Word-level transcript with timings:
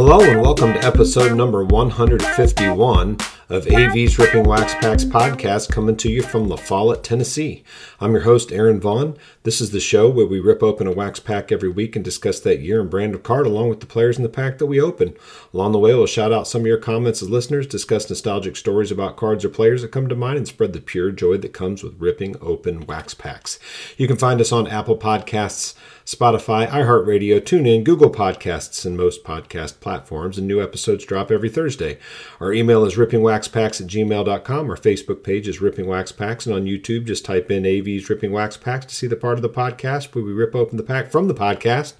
Hello 0.00 0.20
and 0.20 0.40
welcome 0.40 0.74
to 0.74 0.84
episode 0.84 1.36
number 1.36 1.64
151 1.64 3.16
of 3.48 3.66
AV's 3.66 4.18
Ripping 4.18 4.44
Wax 4.44 4.74
Packs 4.74 5.04
podcast 5.04 5.72
coming 5.72 5.96
to 5.96 6.10
you 6.10 6.22
from 6.22 6.50
La 6.50 6.56
Follette, 6.56 7.02
Tennessee. 7.02 7.64
I'm 7.98 8.12
your 8.12 8.20
host, 8.20 8.52
Aaron 8.52 8.78
Vaughn. 8.78 9.16
This 9.42 9.62
is 9.62 9.70
the 9.70 9.80
show 9.80 10.06
where 10.06 10.26
we 10.26 10.38
rip 10.38 10.62
open 10.62 10.86
a 10.86 10.92
wax 10.92 11.18
pack 11.18 11.50
every 11.50 11.70
week 11.70 11.96
and 11.96 12.04
discuss 12.04 12.40
that 12.40 12.60
year 12.60 12.78
and 12.78 12.90
brand 12.90 13.14
of 13.14 13.22
card 13.22 13.46
along 13.46 13.70
with 13.70 13.80
the 13.80 13.86
players 13.86 14.18
in 14.18 14.22
the 14.22 14.28
pack 14.28 14.58
that 14.58 14.66
we 14.66 14.78
open. 14.78 15.14
Along 15.54 15.72
the 15.72 15.78
way, 15.78 15.94
we'll 15.94 16.06
shout 16.06 16.30
out 16.30 16.46
some 16.46 16.60
of 16.60 16.66
your 16.66 16.76
comments 16.76 17.22
as 17.22 17.30
listeners, 17.30 17.66
discuss 17.66 18.10
nostalgic 18.10 18.54
stories 18.54 18.90
about 18.90 19.16
cards 19.16 19.46
or 19.46 19.48
players 19.48 19.80
that 19.80 19.92
come 19.92 20.10
to 20.10 20.14
mind, 20.14 20.36
and 20.36 20.46
spread 20.46 20.74
the 20.74 20.80
pure 20.82 21.10
joy 21.10 21.38
that 21.38 21.54
comes 21.54 21.82
with 21.82 21.98
ripping 21.98 22.36
open 22.42 22.84
wax 22.84 23.14
packs. 23.14 23.58
You 23.96 24.06
can 24.06 24.18
find 24.18 24.42
us 24.42 24.52
on 24.52 24.66
Apple 24.66 24.98
Podcasts, 24.98 25.74
Spotify, 26.04 26.66
iHeartRadio, 26.68 27.40
TuneIn, 27.40 27.84
Google 27.84 28.10
Podcasts, 28.10 28.84
and 28.84 28.96
most 28.96 29.24
podcast 29.24 29.80
platforms, 29.80 30.36
and 30.36 30.46
new 30.46 30.62
episodes 30.62 31.04
drop 31.04 31.30
every 31.30 31.50
Thursday. 31.50 31.98
Our 32.40 32.52
email 32.52 32.84
is 32.84 32.96
rippingwaxpacks 33.38 33.80
at 33.80 33.86
gmail.com. 33.86 34.70
Our 34.70 34.76
Facebook 34.76 35.22
page 35.22 35.48
is 35.48 35.60
Ripping 35.60 35.86
Wax 35.86 36.12
Packs, 36.12 36.46
and 36.46 36.54
on 36.54 36.64
YouTube, 36.64 37.06
just 37.06 37.24
type 37.24 37.50
in 37.50 37.64
AV's 37.64 38.08
Ripping 38.10 38.32
Wax 38.32 38.56
Packs 38.56 38.86
to 38.86 38.94
see 38.94 39.06
the 39.06 39.16
part 39.16 39.38
of 39.38 39.42
the 39.42 39.48
podcast 39.48 40.14
where 40.14 40.24
we 40.24 40.32
rip 40.32 40.54
open 40.54 40.76
the 40.76 40.82
pack 40.82 41.10
from 41.10 41.28
the 41.28 41.34
podcast. 41.34 41.94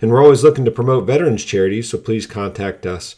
And 0.00 0.10
we're 0.10 0.22
always 0.22 0.44
looking 0.44 0.64
to 0.64 0.70
promote 0.70 1.06
veterans 1.06 1.44
charities, 1.44 1.90
so 1.90 1.98
please 1.98 2.26
contact 2.26 2.86
us 2.86 3.16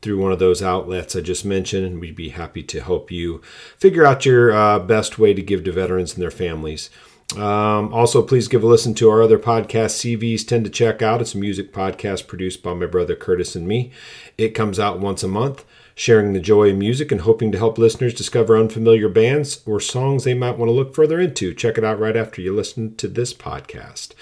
through 0.00 0.18
one 0.18 0.30
of 0.30 0.38
those 0.38 0.62
outlets 0.62 1.16
I 1.16 1.20
just 1.20 1.44
mentioned, 1.44 1.86
and 1.86 2.00
we'd 2.00 2.14
be 2.14 2.28
happy 2.30 2.62
to 2.64 2.82
help 2.82 3.10
you 3.10 3.40
figure 3.76 4.06
out 4.06 4.26
your 4.26 4.52
uh, 4.52 4.78
best 4.78 5.18
way 5.18 5.34
to 5.34 5.42
give 5.42 5.64
to 5.64 5.72
veterans 5.72 6.14
and 6.14 6.22
their 6.22 6.30
families. 6.30 6.90
Um, 7.36 7.92
also, 7.92 8.22
please 8.22 8.48
give 8.48 8.62
a 8.62 8.66
listen 8.66 8.94
to 8.94 9.10
our 9.10 9.22
other 9.22 9.38
podcast, 9.38 10.18
CVs 10.18 10.46
Tend 10.46 10.64
to 10.64 10.70
Check 10.70 11.02
Out. 11.02 11.20
It's 11.20 11.34
a 11.34 11.38
music 11.38 11.72
podcast 11.72 12.26
produced 12.26 12.62
by 12.62 12.72
my 12.72 12.86
brother 12.86 13.14
Curtis 13.14 13.54
and 13.54 13.68
me. 13.68 13.92
It 14.38 14.50
comes 14.50 14.78
out 14.80 14.98
once 14.98 15.22
a 15.22 15.28
month, 15.28 15.64
sharing 15.94 16.32
the 16.32 16.40
joy 16.40 16.70
of 16.70 16.76
music 16.76 17.12
and 17.12 17.20
hoping 17.20 17.52
to 17.52 17.58
help 17.58 17.76
listeners 17.76 18.14
discover 18.14 18.56
unfamiliar 18.56 19.10
bands 19.10 19.62
or 19.66 19.78
songs 19.78 20.24
they 20.24 20.32
might 20.32 20.56
want 20.56 20.70
to 20.70 20.72
look 20.72 20.94
further 20.94 21.20
into. 21.20 21.52
Check 21.52 21.76
it 21.76 21.84
out 21.84 22.00
right 22.00 22.16
after 22.16 22.40
you 22.40 22.54
listen 22.54 22.96
to 22.96 23.06
this 23.06 23.34
podcast. 23.34 24.12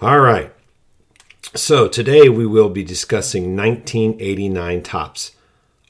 All 0.00 0.20
right. 0.20 0.52
So, 1.54 1.86
today 1.86 2.28
we 2.28 2.46
will 2.46 2.68
be 2.68 2.82
discussing 2.82 3.56
1989 3.56 4.82
Topps. 4.82 5.32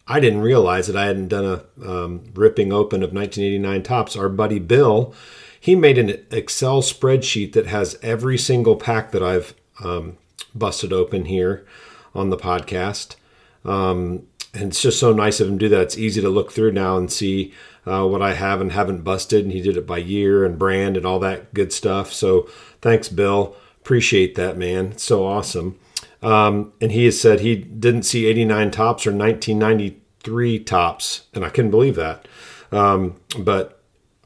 I 0.07 0.21
didn't 0.21 0.41
realize 0.43 0.89
that 0.89 0.97
I 0.97 1.07
hadn't 1.07 1.29
done 1.29 1.45
a 1.45 1.89
um, 1.89 2.25
ripping 2.35 2.73
open 2.73 3.03
of 3.03 3.13
1989 3.15 3.83
Topps. 3.83 4.17
Our 4.17 4.29
buddy 4.29 4.59
Bill 4.59 5.15
he 5.61 5.75
made 5.75 5.99
an 5.99 6.27
Excel 6.31 6.81
spreadsheet 6.81 7.53
that 7.53 7.67
has 7.67 7.99
every 8.03 8.39
single 8.39 8.77
pack 8.77 9.13
that 9.13 9.23
I've 9.23 9.55
um, 9.85 10.17
busted 10.55 10.93
open 10.93 11.27
here 11.27 11.67
on 12.15 12.31
the 12.31 12.37
podcast. 12.37 13.17
Um, 13.65 14.27
and 14.55 14.69
it's 14.69 14.83
just 14.83 14.99
so 14.99 15.13
nice 15.13 15.39
of 15.39 15.49
him 15.49 15.59
to 15.59 15.67
do 15.67 15.69
that. 15.69 15.83
It's 15.83 15.99
easy 15.99 16.23
to 16.23 16.31
look 16.31 16.51
through 16.51 16.73
now 16.73 16.97
and 16.97 17.13
see 17.13 17.53
uh, 17.87 18.07
what 18.07 18.23
I 18.23 18.35
have 18.35 18.61
and 18.61 18.73
haven't 18.73 19.05
busted. 19.05 19.45
And 19.45 19.53
he 19.53 19.61
did 19.61 19.77
it 19.77 19.87
by 19.87 19.99
year 19.99 20.45
and 20.45 20.59
brand 20.59 20.97
and 20.97 21.05
all 21.05 21.19
that 21.21 21.53
good 21.53 21.73
stuff. 21.73 22.13
So 22.13 22.49
thanks, 22.81 23.09
Bill. 23.09 23.55
Appreciate 23.81 24.35
that, 24.37 24.57
man. 24.57 24.93
It's 24.93 25.05
so 25.05 25.27
awesome. 25.27 25.79
Um, 26.23 26.73
and 26.81 26.91
he 26.91 27.05
has 27.05 27.21
said 27.21 27.41
he 27.41 27.57
didn't 27.57 28.03
see 28.05 28.27
89 28.27 28.71
Topps 28.71 29.07
or 29.07 29.13
1993 29.13 30.59
Topps. 30.61 31.27
And 31.35 31.45
I 31.45 31.51
couldn't 31.51 31.71
believe 31.71 31.97
that. 31.97 32.27
Um, 32.73 33.21
but 33.39 33.80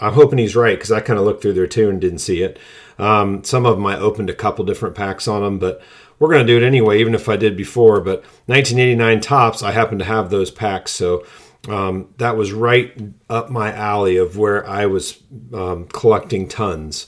I'm 0.04 0.14
hoping 0.14 0.38
he's 0.38 0.56
right 0.56 0.76
because 0.76 0.92
I 0.92 1.00
kind 1.00 1.18
of 1.18 1.24
looked 1.24 1.42
through 1.42 1.54
there 1.54 1.66
too 1.66 1.88
and 1.88 2.00
didn't 2.00 2.18
see 2.18 2.42
it. 2.42 2.58
Um, 2.98 3.42
some 3.42 3.66
of 3.66 3.76
them 3.76 3.86
I 3.86 3.98
opened 3.98 4.30
a 4.30 4.34
couple 4.34 4.64
different 4.64 4.94
packs 4.94 5.26
on 5.26 5.42
them, 5.42 5.58
but 5.58 5.80
we're 6.18 6.28
going 6.28 6.46
to 6.46 6.52
do 6.52 6.62
it 6.62 6.66
anyway, 6.66 7.00
even 7.00 7.14
if 7.14 7.28
I 7.28 7.36
did 7.36 7.56
before. 7.56 8.00
But 8.00 8.22
1989 8.46 9.20
Topps, 9.20 9.62
I 9.62 9.72
happen 9.72 9.98
to 9.98 10.04
have 10.04 10.30
those 10.30 10.50
packs, 10.50 10.92
so 10.92 11.24
um, 11.68 12.08
that 12.18 12.36
was 12.36 12.52
right 12.52 12.96
up 13.30 13.50
my 13.50 13.72
alley 13.72 14.16
of 14.16 14.36
where 14.36 14.66
I 14.68 14.86
was 14.86 15.22
um, 15.52 15.86
collecting 15.86 16.48
tons 16.48 17.06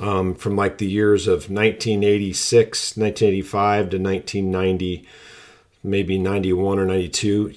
um, 0.00 0.34
from 0.34 0.56
like 0.56 0.78
the 0.78 0.86
years 0.86 1.26
of 1.26 1.50
1986, 1.50 2.96
1985 2.96 3.90
to 3.90 3.98
1990, 3.98 5.08
maybe 5.82 6.18
91 6.18 6.78
or 6.78 6.84
92 6.84 7.54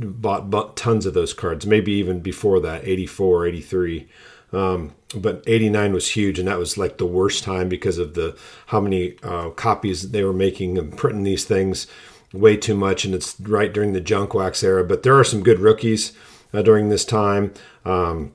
bought, 0.00 0.50
bought 0.50 0.76
tons 0.76 1.06
of 1.06 1.14
those 1.14 1.34
cards, 1.34 1.66
maybe 1.66 1.92
even 1.92 2.20
before 2.20 2.60
that, 2.60 2.86
84, 2.86 3.46
83. 3.46 4.08
Um, 4.52 4.94
but 5.14 5.42
89 5.46 5.92
was 5.92 6.10
huge, 6.10 6.38
and 6.38 6.48
that 6.48 6.58
was 6.58 6.78
like 6.78 6.98
the 6.98 7.06
worst 7.06 7.44
time 7.44 7.68
because 7.68 7.98
of 7.98 8.14
the 8.14 8.36
how 8.66 8.80
many 8.80 9.16
uh, 9.22 9.50
copies 9.50 10.10
they 10.10 10.24
were 10.24 10.32
making 10.32 10.78
and 10.78 10.96
printing 10.96 11.22
these 11.22 11.44
things 11.44 11.86
way 12.32 12.56
too 12.56 12.74
much, 12.74 13.04
and 13.04 13.14
it's 13.14 13.38
right 13.40 13.72
during 13.72 13.92
the 13.92 14.00
junk 14.00 14.34
wax 14.34 14.62
era. 14.62 14.84
But 14.84 15.02
there 15.02 15.18
are 15.18 15.24
some 15.24 15.42
good 15.42 15.60
rookies 15.60 16.12
uh, 16.52 16.62
during 16.62 16.88
this 16.88 17.04
time. 17.04 17.52
Um, 17.84 18.32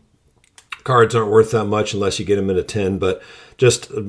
cards 0.84 1.16
aren't 1.16 1.32
worth 1.32 1.52
that 1.52 1.66
much 1.66 1.94
unless 1.94 2.20
you 2.20 2.26
get 2.26 2.36
them 2.36 2.50
in 2.50 2.58
a 2.58 2.64
10, 2.64 3.00
but 3.00 3.22
just 3.58 3.92
uh, 3.92 4.02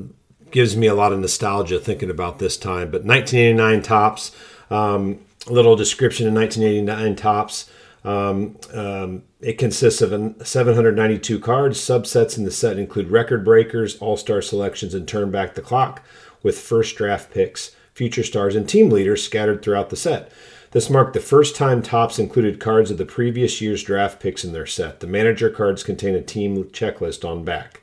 gives 0.51 0.75
me 0.75 0.87
a 0.87 0.95
lot 0.95 1.13
of 1.13 1.19
nostalgia 1.19 1.79
thinking 1.79 2.09
about 2.09 2.39
this 2.39 2.57
time. 2.57 2.91
But 2.91 3.03
1989 3.03 3.81
Topps. 3.81 4.35
Um, 4.69 5.19
little 5.47 5.75
description 5.75 6.27
in 6.27 6.33
1989 6.33 7.15
Topps. 7.15 7.69
Um, 8.03 8.57
um, 8.73 9.23
it 9.41 9.57
consists 9.57 10.01
of 10.01 10.11
792 10.45 11.39
cards. 11.39 11.79
Subsets 11.79 12.37
in 12.37 12.43
the 12.43 12.51
set 12.51 12.77
include 12.77 13.09
record 13.09 13.43
breakers, 13.43 13.97
all 13.97 14.15
star 14.15 14.41
selections, 14.41 14.93
and 14.93 15.07
turn 15.07 15.31
back 15.31 15.55
the 15.55 15.61
clock 15.61 16.03
with 16.43 16.59
first 16.59 16.95
draft 16.95 17.31
picks, 17.31 17.75
future 17.93 18.23
stars, 18.23 18.55
and 18.55 18.69
team 18.69 18.89
leaders 18.89 19.23
scattered 19.23 19.63
throughout 19.63 19.89
the 19.89 19.95
set. 19.95 20.31
This 20.71 20.89
marked 20.89 21.13
the 21.13 21.19
first 21.19 21.55
time 21.55 21.81
Topps 21.81 22.19
included 22.19 22.59
cards 22.59 22.91
of 22.91 22.97
the 22.97 23.05
previous 23.05 23.61
year's 23.61 23.81
draft 23.81 24.19
picks 24.19 24.43
in 24.43 24.51
their 24.51 24.65
set. 24.65 24.99
The 24.99 25.07
manager 25.07 25.49
cards 25.49 25.83
contain 25.83 26.15
a 26.15 26.21
team 26.21 26.65
checklist 26.65 27.27
on 27.27 27.43
back. 27.43 27.81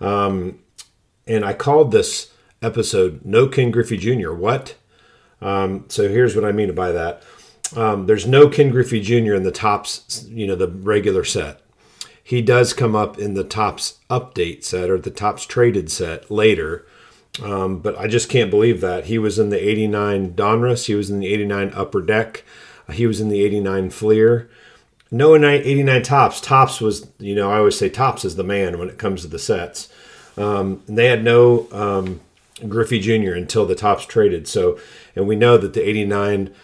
Um, 0.00 0.58
and 1.26 1.44
I 1.44 1.54
called 1.54 1.92
this 1.92 2.32
episode 2.60 3.24
No 3.24 3.46
Ken 3.46 3.70
Griffey 3.70 3.96
Jr. 3.96 4.32
What? 4.32 4.74
Um, 5.40 5.84
so 5.88 6.08
here's 6.08 6.34
what 6.34 6.44
I 6.44 6.52
mean 6.52 6.74
by 6.74 6.92
that. 6.92 7.22
Um, 7.76 8.06
there's 8.06 8.26
no 8.26 8.48
Ken 8.48 8.70
Griffey 8.70 9.00
Jr. 9.00 9.34
in 9.34 9.42
the 9.42 9.50
Topps, 9.50 10.26
you 10.28 10.46
know, 10.46 10.54
the 10.54 10.68
regular 10.68 11.24
set. 11.24 11.60
He 12.22 12.40
does 12.40 12.72
come 12.72 12.94
up 12.96 13.18
in 13.18 13.34
the 13.34 13.44
Topps 13.44 13.98
update 14.08 14.64
set 14.64 14.90
or 14.90 14.98
the 14.98 15.10
Topps 15.10 15.44
traded 15.44 15.90
set 15.90 16.30
later. 16.30 16.86
Um, 17.42 17.80
but 17.80 17.98
I 17.98 18.06
just 18.06 18.28
can't 18.28 18.50
believe 18.50 18.80
that. 18.80 19.06
He 19.06 19.18
was 19.18 19.38
in 19.38 19.50
the 19.50 19.68
89 19.68 20.34
Donruss. 20.34 20.86
He 20.86 20.94
was 20.94 21.10
in 21.10 21.20
the 21.20 21.26
89 21.26 21.72
Upper 21.74 22.00
Deck. 22.00 22.44
He 22.92 23.06
was 23.06 23.20
in 23.20 23.28
the 23.28 23.44
89 23.44 23.90
Fleer. 23.90 24.48
No 25.10 25.34
89 25.34 26.02
Topps. 26.02 26.40
Topps 26.40 26.80
was, 26.80 27.08
you 27.18 27.34
know, 27.34 27.50
I 27.50 27.58
always 27.58 27.78
say 27.78 27.88
Topps 27.88 28.24
is 28.24 28.36
the 28.36 28.44
man 28.44 28.78
when 28.78 28.88
it 28.88 28.98
comes 28.98 29.22
to 29.22 29.28
the 29.28 29.38
sets. 29.38 29.88
Um, 30.36 30.82
and 30.86 30.96
they 30.98 31.06
had 31.06 31.22
no 31.24 31.68
um, 31.72 32.20
Griffey 32.68 33.00
Jr. 33.00 33.32
until 33.32 33.66
the 33.66 33.74
Topps 33.74 34.06
traded. 34.06 34.46
So, 34.46 34.78
and 35.16 35.26
we 35.26 35.36
know 35.36 35.58
that 35.58 35.74
the 35.74 35.86
89 35.86 36.54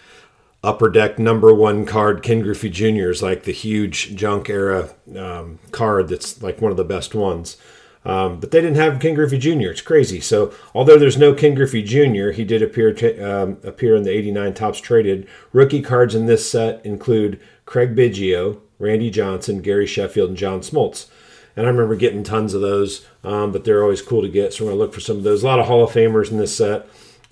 upper 0.63 0.89
deck 0.89 1.17
number 1.17 1.53
one 1.53 1.85
card, 1.85 2.23
Ken 2.23 2.41
Griffey 2.41 2.69
Jr., 2.69 3.09
is 3.09 3.23
like 3.23 3.43
the 3.43 3.51
huge 3.51 4.15
junk 4.15 4.49
era 4.49 4.89
um, 5.17 5.59
card 5.71 6.07
that's 6.07 6.41
like 6.41 6.61
one 6.61 6.71
of 6.71 6.77
the 6.77 6.83
best 6.83 7.15
ones. 7.15 7.57
Um, 8.03 8.39
but 8.39 8.49
they 8.49 8.61
didn't 8.61 8.77
have 8.77 8.99
Ken 8.99 9.13
Griffey 9.13 9.37
Jr. 9.37 9.69
It's 9.69 9.81
crazy. 9.81 10.19
So 10.19 10.51
although 10.73 10.97
there's 10.97 11.17
no 11.17 11.33
Ken 11.33 11.53
Griffey 11.53 11.83
Jr., 11.83 12.31
he 12.31 12.43
did 12.43 12.63
appear 12.63 12.93
to, 12.93 13.21
um, 13.21 13.57
appear 13.63 13.95
in 13.95 14.03
the 14.03 14.11
89 14.11 14.53
Topps 14.53 14.79
traded. 14.79 15.27
Rookie 15.53 15.83
cards 15.83 16.15
in 16.15 16.25
this 16.25 16.49
set 16.49 16.83
include 16.83 17.39
Craig 17.65 17.95
Biggio, 17.95 18.59
Randy 18.79 19.11
Johnson, 19.11 19.61
Gary 19.61 19.85
Sheffield, 19.85 20.29
and 20.29 20.37
John 20.37 20.61
Smoltz. 20.61 21.07
And 21.55 21.65
I 21.65 21.69
remember 21.69 21.95
getting 21.95 22.23
tons 22.23 22.53
of 22.53 22.61
those, 22.61 23.05
um, 23.23 23.51
but 23.51 23.63
they're 23.63 23.83
always 23.83 24.01
cool 24.01 24.21
to 24.21 24.29
get. 24.29 24.53
So 24.53 24.63
we're 24.63 24.71
going 24.71 24.79
to 24.79 24.83
look 24.83 24.93
for 24.93 25.01
some 25.01 25.17
of 25.17 25.23
those. 25.23 25.43
A 25.43 25.45
lot 25.45 25.59
of 25.59 25.65
Hall 25.65 25.83
of 25.83 25.91
Famers 25.91 26.31
in 26.31 26.37
this 26.37 26.55
set. 26.55 26.87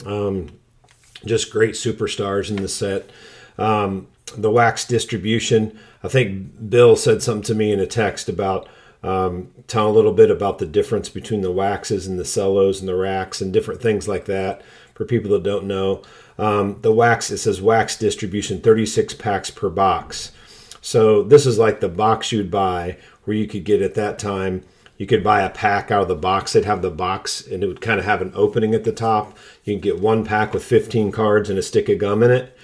Um, 0.06 0.60
just 1.26 1.52
great 1.52 1.76
superstars 1.76 2.50
in 2.50 2.58
the 2.58 2.68
set. 2.68 3.10
Um, 3.58 4.08
the 4.38 4.52
wax 4.52 4.86
distribution. 4.86 5.78
I 6.04 6.08
think 6.08 6.70
Bill 6.70 6.96
said 6.96 7.22
something 7.22 7.44
to 7.44 7.56
me 7.56 7.72
in 7.72 7.80
a 7.80 7.88
text 7.88 8.30
about 8.30 8.70
um, 9.04 9.52
telling 9.68 9.92
a 9.92 9.96
little 9.96 10.14
bit 10.14 10.30
about 10.30 10.60
the 10.60 10.66
difference 10.66 11.10
between 11.10 11.42
the 11.42 11.52
waxes 11.52 12.08
and 12.08 12.20
the 12.20 12.26
cellos 12.26 12.80
and 12.80 12.88
the 12.88 12.96
racks 12.96 13.42
and 13.42 13.54
different 13.54 13.82
things 13.82 14.08
like 14.08 14.26
that 14.26 14.62
for 14.94 15.06
people 15.06 15.32
that 15.32 15.44
don't 15.44 15.66
know. 15.66 16.02
Um, 16.38 16.80
the 16.82 16.92
wax, 16.92 17.32
it 17.32 17.38
says 17.38 17.62
wax 17.62 17.96
distribution, 17.98 18.62
36 18.62 19.14
packs 19.16 19.50
per 19.50 19.70
box. 19.70 20.32
So 20.82 21.24
this 21.24 21.46
is 21.46 21.58
like 21.58 21.80
the 21.80 21.90
box 21.90 22.32
you'd 22.32 22.52
buy 22.52 22.98
where 23.30 23.38
you 23.38 23.46
could 23.46 23.64
get 23.64 23.84
at 23.84 23.94
that 23.94 24.18
time 24.18 24.64
you 24.98 25.06
could 25.06 25.24
buy 25.24 25.44
a 25.44 25.50
pack 25.50 25.92
out 25.92 26.02
of 26.02 26.08
the 26.10 26.16
box. 26.16 26.52
They'd 26.52 26.66
have 26.66 26.82
the 26.82 26.92
box 26.92 27.48
and 27.48 27.64
it 27.64 27.68
would 27.68 27.80
kind 27.80 28.00
of 28.00 28.06
have 28.06 28.22
an 28.22 28.34
opening 28.36 28.76
at 28.76 28.84
the 28.84 28.92
top. 28.92 29.38
You 29.64 29.74
can 29.74 29.80
get 29.80 30.02
one 30.02 30.26
pack 30.26 30.54
with 30.54 30.64
15 30.64 31.14
cards 31.14 31.50
and 31.50 31.58
a 31.58 31.62
stick 31.62 31.88
of 31.88 32.00
gum 32.00 32.22
in 32.22 32.32
it. 32.32 32.58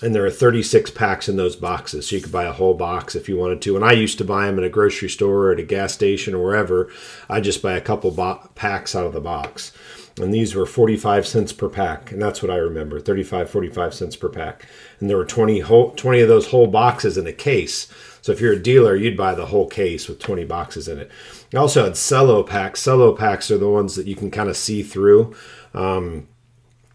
And 0.00 0.14
there 0.14 0.24
are 0.24 0.30
36 0.30 0.90
packs 0.92 1.28
in 1.28 1.36
those 1.36 1.54
boxes 1.54 2.08
so 2.08 2.16
you 2.16 2.22
could 2.22 2.32
buy 2.32 2.44
a 2.44 2.52
whole 2.52 2.72
box 2.72 3.14
if 3.14 3.28
you 3.28 3.36
wanted 3.36 3.60
to. 3.62 3.76
And 3.76 3.84
i 3.84 3.92
used 3.92 4.16
to 4.18 4.24
buy 4.24 4.46
them 4.46 4.58
at 4.58 4.64
a 4.64 4.70
grocery 4.70 5.10
store 5.10 5.48
or 5.48 5.52
at 5.52 5.58
a 5.58 5.64
gas 5.64 5.92
station 5.92 6.34
or 6.34 6.42
wherever 6.42 6.90
i 7.28 7.40
just 7.40 7.60
buy 7.60 7.74
a 7.74 7.80
couple 7.80 8.10
bo- 8.10 8.48
packs 8.54 8.96
out 8.96 9.06
of 9.06 9.12
the 9.12 9.20
box 9.20 9.70
and 10.18 10.32
these 10.32 10.54
were 10.54 10.66
45 10.66 11.26
cents 11.26 11.52
per 11.52 11.68
pack 11.68 12.12
and 12.12 12.20
that's 12.20 12.42
what 12.42 12.50
i 12.50 12.56
remember 12.56 13.00
35 13.00 13.48
45 13.50 13.94
cents 13.94 14.16
per 14.16 14.28
pack. 14.28 14.66
And 15.00 15.08
there 15.08 15.16
were 15.16 15.24
20 15.24 15.60
whole 15.60 15.90
20 15.92 16.20
of 16.20 16.28
those 16.28 16.48
whole 16.48 16.66
boxes 16.66 17.16
in 17.16 17.26
a 17.26 17.32
case. 17.32 17.88
So 18.20 18.32
if 18.32 18.40
you're 18.40 18.52
a 18.52 18.62
dealer 18.62 18.96
you'd 18.96 19.16
buy 19.16 19.34
the 19.34 19.46
whole 19.46 19.66
case 19.66 20.08
with 20.08 20.18
20 20.18 20.44
boxes 20.44 20.88
in 20.88 20.98
it. 20.98 21.10
I 21.54 21.58
also 21.58 21.84
had 21.84 21.94
cello 21.94 22.42
packs. 22.42 22.84
Cello 22.84 23.14
packs 23.14 23.50
are 23.50 23.58
the 23.58 23.68
ones 23.68 23.96
that 23.96 24.06
you 24.06 24.16
can 24.16 24.30
kind 24.30 24.48
of 24.48 24.56
see 24.56 24.82
through. 24.82 25.34
Um, 25.74 26.28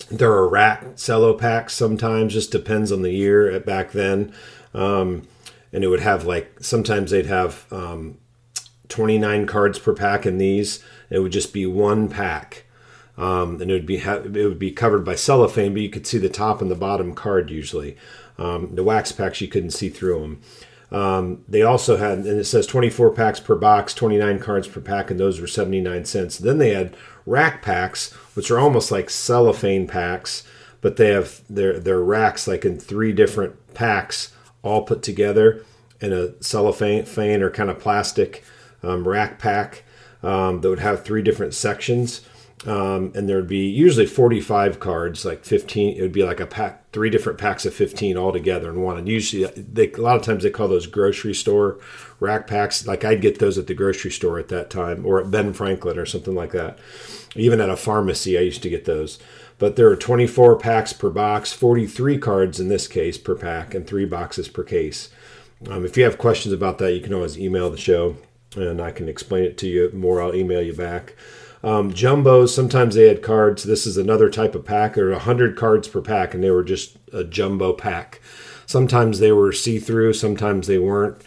there 0.09 0.31
are 0.31 0.47
rack 0.47 0.95
cello 0.95 1.33
packs 1.33 1.73
sometimes 1.73 2.33
just 2.33 2.51
depends 2.51 2.91
on 2.91 3.01
the 3.01 3.11
year 3.11 3.59
back 3.59 3.91
then. 3.91 4.33
Um, 4.73 5.27
and 5.73 5.83
it 5.83 5.87
would 5.87 6.01
have 6.01 6.25
like 6.25 6.57
sometimes 6.61 7.11
they'd 7.11 7.25
have 7.25 7.65
um, 7.71 8.17
29 8.89 9.45
cards 9.47 9.79
per 9.79 9.93
pack 9.93 10.25
in 10.25 10.37
these. 10.37 10.83
It 11.09 11.19
would 11.19 11.31
just 11.31 11.53
be 11.53 11.65
one 11.65 12.09
pack 12.09 12.65
um, 13.17 13.61
and 13.61 13.71
it 13.71 13.73
would 13.73 13.85
be 13.85 13.97
ha- 13.97 14.21
it 14.23 14.31
would 14.31 14.59
be 14.59 14.71
covered 14.71 15.03
by 15.03 15.15
cellophane, 15.15 15.73
but 15.73 15.81
you 15.81 15.89
could 15.89 16.05
see 16.05 16.17
the 16.17 16.29
top 16.29 16.61
and 16.61 16.69
the 16.69 16.75
bottom 16.75 17.13
card 17.15 17.49
usually. 17.49 17.97
Um, 18.37 18.75
the 18.75 18.83
wax 18.83 19.11
packs 19.11 19.41
you 19.41 19.47
couldn't 19.47 19.71
see 19.71 19.89
through 19.89 20.19
them. 20.21 20.41
Um, 20.89 21.43
they 21.47 21.63
also 21.63 21.97
had, 21.97 22.19
and 22.19 22.39
it 22.39 22.45
says 22.45 22.65
24 22.67 23.11
packs 23.11 23.39
per 23.39 23.55
box, 23.55 23.93
29 23.93 24.39
cards 24.39 24.67
per 24.67 24.79
pack, 24.79 25.09
and 25.11 25.19
those 25.19 25.41
were 25.41 25.47
79 25.47 26.05
cents. 26.05 26.37
Then 26.37 26.59
they 26.59 26.69
had 26.73 26.95
rack 27.25 27.61
packs, 27.61 28.13
which 28.35 28.51
are 28.51 28.59
almost 28.59 28.91
like 28.91 29.09
cellophane 29.09 29.87
packs, 29.87 30.43
but 30.79 30.95
they 30.95 31.09
have 31.09 31.41
their 31.49 31.79
their 31.79 31.99
racks 31.99 32.47
like 32.47 32.63
in 32.63 32.79
three 32.79 33.11
different 33.11 33.73
packs, 33.73 34.31
all 34.61 34.83
put 34.83 35.01
together 35.01 35.65
in 35.99 36.13
a 36.13 36.41
cellophane 36.41 37.41
or 37.41 37.49
kind 37.49 37.69
of 37.69 37.79
plastic 37.79 38.43
um, 38.83 39.07
rack 39.07 39.39
pack 39.39 39.83
um, 40.21 40.61
that 40.61 40.69
would 40.69 40.79
have 40.79 41.03
three 41.03 41.23
different 41.23 41.55
sections 41.55 42.21
um, 42.67 43.13
and 43.15 43.29
there 43.29 43.37
would 43.37 43.47
be 43.47 43.65
usually 43.65 44.05
45 44.05 44.81
cards 44.81 45.23
like 45.23 45.45
15 45.45 45.97
it 45.97 46.01
would 46.01 46.11
be 46.11 46.23
like 46.23 46.41
a 46.41 46.45
pack 46.45 46.83
three 46.91 47.09
different 47.09 47.39
packs 47.39 47.65
of 47.65 47.73
15 47.73 48.17
all 48.17 48.33
together 48.33 48.69
in 48.69 48.81
one. 48.81 48.97
And 48.97 49.07
usually 49.07 49.45
they 49.45 49.89
a 49.93 50.01
lot 50.01 50.17
of 50.17 50.21
times 50.21 50.43
they 50.43 50.49
call 50.49 50.67
those 50.67 50.85
grocery 50.85 51.33
store 51.33 51.79
rack 52.19 52.45
packs. 52.45 52.85
Like 52.85 53.05
i'd 53.05 53.21
get 53.21 53.39
those 53.39 53.57
at 53.57 53.67
the 53.67 53.73
grocery 53.73 54.11
store 54.11 54.37
at 54.37 54.49
that 54.49 54.69
time 54.69 55.05
or 55.05 55.21
at 55.21 55.31
ben 55.31 55.53
franklin 55.53 55.97
or 55.97 56.05
something 56.05 56.35
like 56.35 56.51
that. 56.51 56.77
Even 57.37 57.61
at 57.61 57.69
a 57.69 57.77
pharmacy 57.77 58.37
i 58.37 58.41
used 58.41 58.63
to 58.63 58.69
get 58.69 58.83
those. 58.83 59.17
But 59.59 59.75
there 59.77 59.89
are 59.89 59.95
24 59.95 60.59
packs 60.59 60.91
per 60.91 61.09
box 61.09 61.53
43 61.53 62.17
cards 62.17 62.59
in 62.59 62.67
this 62.67 62.87
case 62.87 63.17
per 63.17 63.35
pack 63.35 63.73
and 63.73 63.87
three 63.87 64.05
boxes 64.05 64.49
per 64.49 64.63
case. 64.63 65.09
Um, 65.69 65.85
if 65.85 65.95
you 65.95 66.03
have 66.03 66.17
questions 66.17 66.53
about 66.53 66.79
that 66.79 66.93
you 66.93 66.99
can 66.99 67.13
always 67.13 67.39
email 67.39 67.69
the 67.69 67.77
show 67.77 68.17
and 68.57 68.81
i 68.81 68.91
can 68.91 69.07
explain 69.07 69.45
it 69.45 69.57
to 69.59 69.67
you 69.67 69.89
more. 69.93 70.21
I'll 70.21 70.35
email 70.35 70.61
you 70.61 70.73
back 70.73 71.13
um, 71.63 71.91
jumbos, 71.91 72.49
sometimes 72.49 72.95
they 72.95 73.07
had 73.07 73.21
cards. 73.21 73.63
This 73.63 73.85
is 73.87 73.97
another 73.97 74.29
type 74.29 74.55
of 74.55 74.65
pack, 74.65 74.97
or 74.97 75.11
100 75.11 75.55
cards 75.55 75.87
per 75.87 76.01
pack, 76.01 76.33
and 76.33 76.43
they 76.43 76.51
were 76.51 76.63
just 76.63 76.97
a 77.11 77.23
jumbo 77.23 77.73
pack. 77.73 78.21
Sometimes 78.65 79.19
they 79.19 79.31
were 79.31 79.51
see 79.51 79.79
through, 79.79 80.13
sometimes 80.13 80.67
they 80.67 80.77
weren't. 80.77 81.21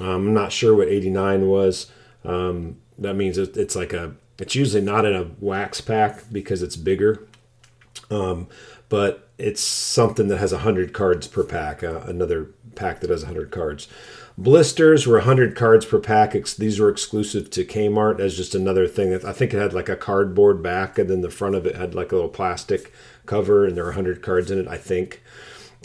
Um, 0.00 0.06
I'm 0.06 0.34
not 0.34 0.52
sure 0.52 0.74
what 0.74 0.88
89 0.88 1.46
was. 1.48 1.90
Um, 2.24 2.78
that 2.98 3.14
means 3.14 3.38
it, 3.38 3.56
it's 3.56 3.76
like 3.76 3.92
a, 3.92 4.14
it's 4.38 4.54
usually 4.54 4.82
not 4.82 5.04
in 5.04 5.14
a 5.14 5.30
wax 5.40 5.80
pack 5.80 6.24
because 6.32 6.62
it's 6.62 6.76
bigger. 6.76 7.26
Um, 8.10 8.48
but 8.88 9.30
it's 9.38 9.60
something 9.60 10.28
that 10.28 10.38
has 10.38 10.52
100 10.52 10.92
cards 10.92 11.26
per 11.28 11.44
pack, 11.44 11.82
uh, 11.82 12.00
another 12.06 12.50
pack 12.74 13.00
that 13.00 13.10
has 13.10 13.24
100 13.24 13.50
cards. 13.50 13.88
Blisters 14.38 15.06
were 15.06 15.16
100 15.16 15.56
cards 15.56 15.86
per 15.86 15.98
pack. 15.98 16.32
These 16.32 16.78
were 16.78 16.90
exclusive 16.90 17.48
to 17.50 17.64
Kmart 17.64 18.20
as 18.20 18.36
just 18.36 18.54
another 18.54 18.86
thing. 18.86 19.14
I 19.24 19.32
think 19.32 19.54
it 19.54 19.58
had 19.58 19.72
like 19.72 19.88
a 19.88 19.96
cardboard 19.96 20.62
back, 20.62 20.98
and 20.98 21.08
then 21.08 21.22
the 21.22 21.30
front 21.30 21.54
of 21.54 21.66
it 21.66 21.76
had 21.76 21.94
like 21.94 22.12
a 22.12 22.16
little 22.16 22.30
plastic 22.30 22.92
cover, 23.24 23.64
and 23.64 23.76
there 23.76 23.84
were 23.84 23.90
100 23.90 24.20
cards 24.20 24.50
in 24.50 24.58
it, 24.58 24.68
I 24.68 24.76
think. 24.76 25.22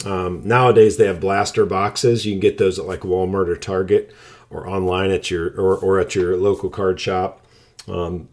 Um, 0.04 0.42
nowadays, 0.44 0.96
they 0.96 1.06
have 1.06 1.20
blaster 1.20 1.64
boxes. 1.64 2.26
You 2.26 2.32
can 2.32 2.40
get 2.40 2.58
those 2.58 2.78
at 2.78 2.86
like 2.86 3.00
Walmart 3.00 3.48
or 3.48 3.56
Target 3.56 4.14
or 4.50 4.68
online 4.68 5.10
at 5.10 5.30
your 5.30 5.48
or, 5.58 5.76
or 5.76 5.98
at 5.98 6.14
your 6.14 6.36
local 6.36 6.68
card 6.68 7.00
shop. 7.00 7.46
Um, 7.88 8.28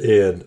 and 0.00 0.44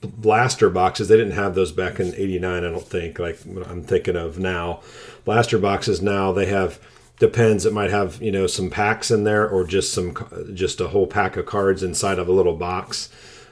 blaster 0.00 0.70
boxes, 0.70 1.08
they 1.08 1.16
didn't 1.16 1.32
have 1.32 1.54
those 1.54 1.72
back 1.72 1.98
in 1.98 2.14
89, 2.14 2.64
I 2.64 2.68
don't 2.68 2.86
think, 2.86 3.18
like 3.18 3.40
I'm 3.68 3.82
thinking 3.82 4.16
of 4.16 4.38
now. 4.38 4.80
Blaster 5.24 5.58
boxes 5.58 6.00
now, 6.00 6.32
they 6.32 6.46
have 6.46 6.78
depends. 7.18 7.66
It 7.66 7.72
might 7.72 7.90
have 7.90 8.20
you 8.22 8.32
know 8.32 8.46
some 8.46 8.70
packs 8.70 9.10
in 9.10 9.24
there 9.24 9.48
or 9.48 9.64
just 9.64 9.92
some 9.92 10.14
just 10.54 10.80
a 10.80 10.88
whole 10.88 11.06
pack 11.06 11.36
of 11.36 11.46
cards 11.46 11.82
inside 11.82 12.18
of 12.18 12.28
a 12.28 12.32
little 12.32 12.56
box. 12.56 13.08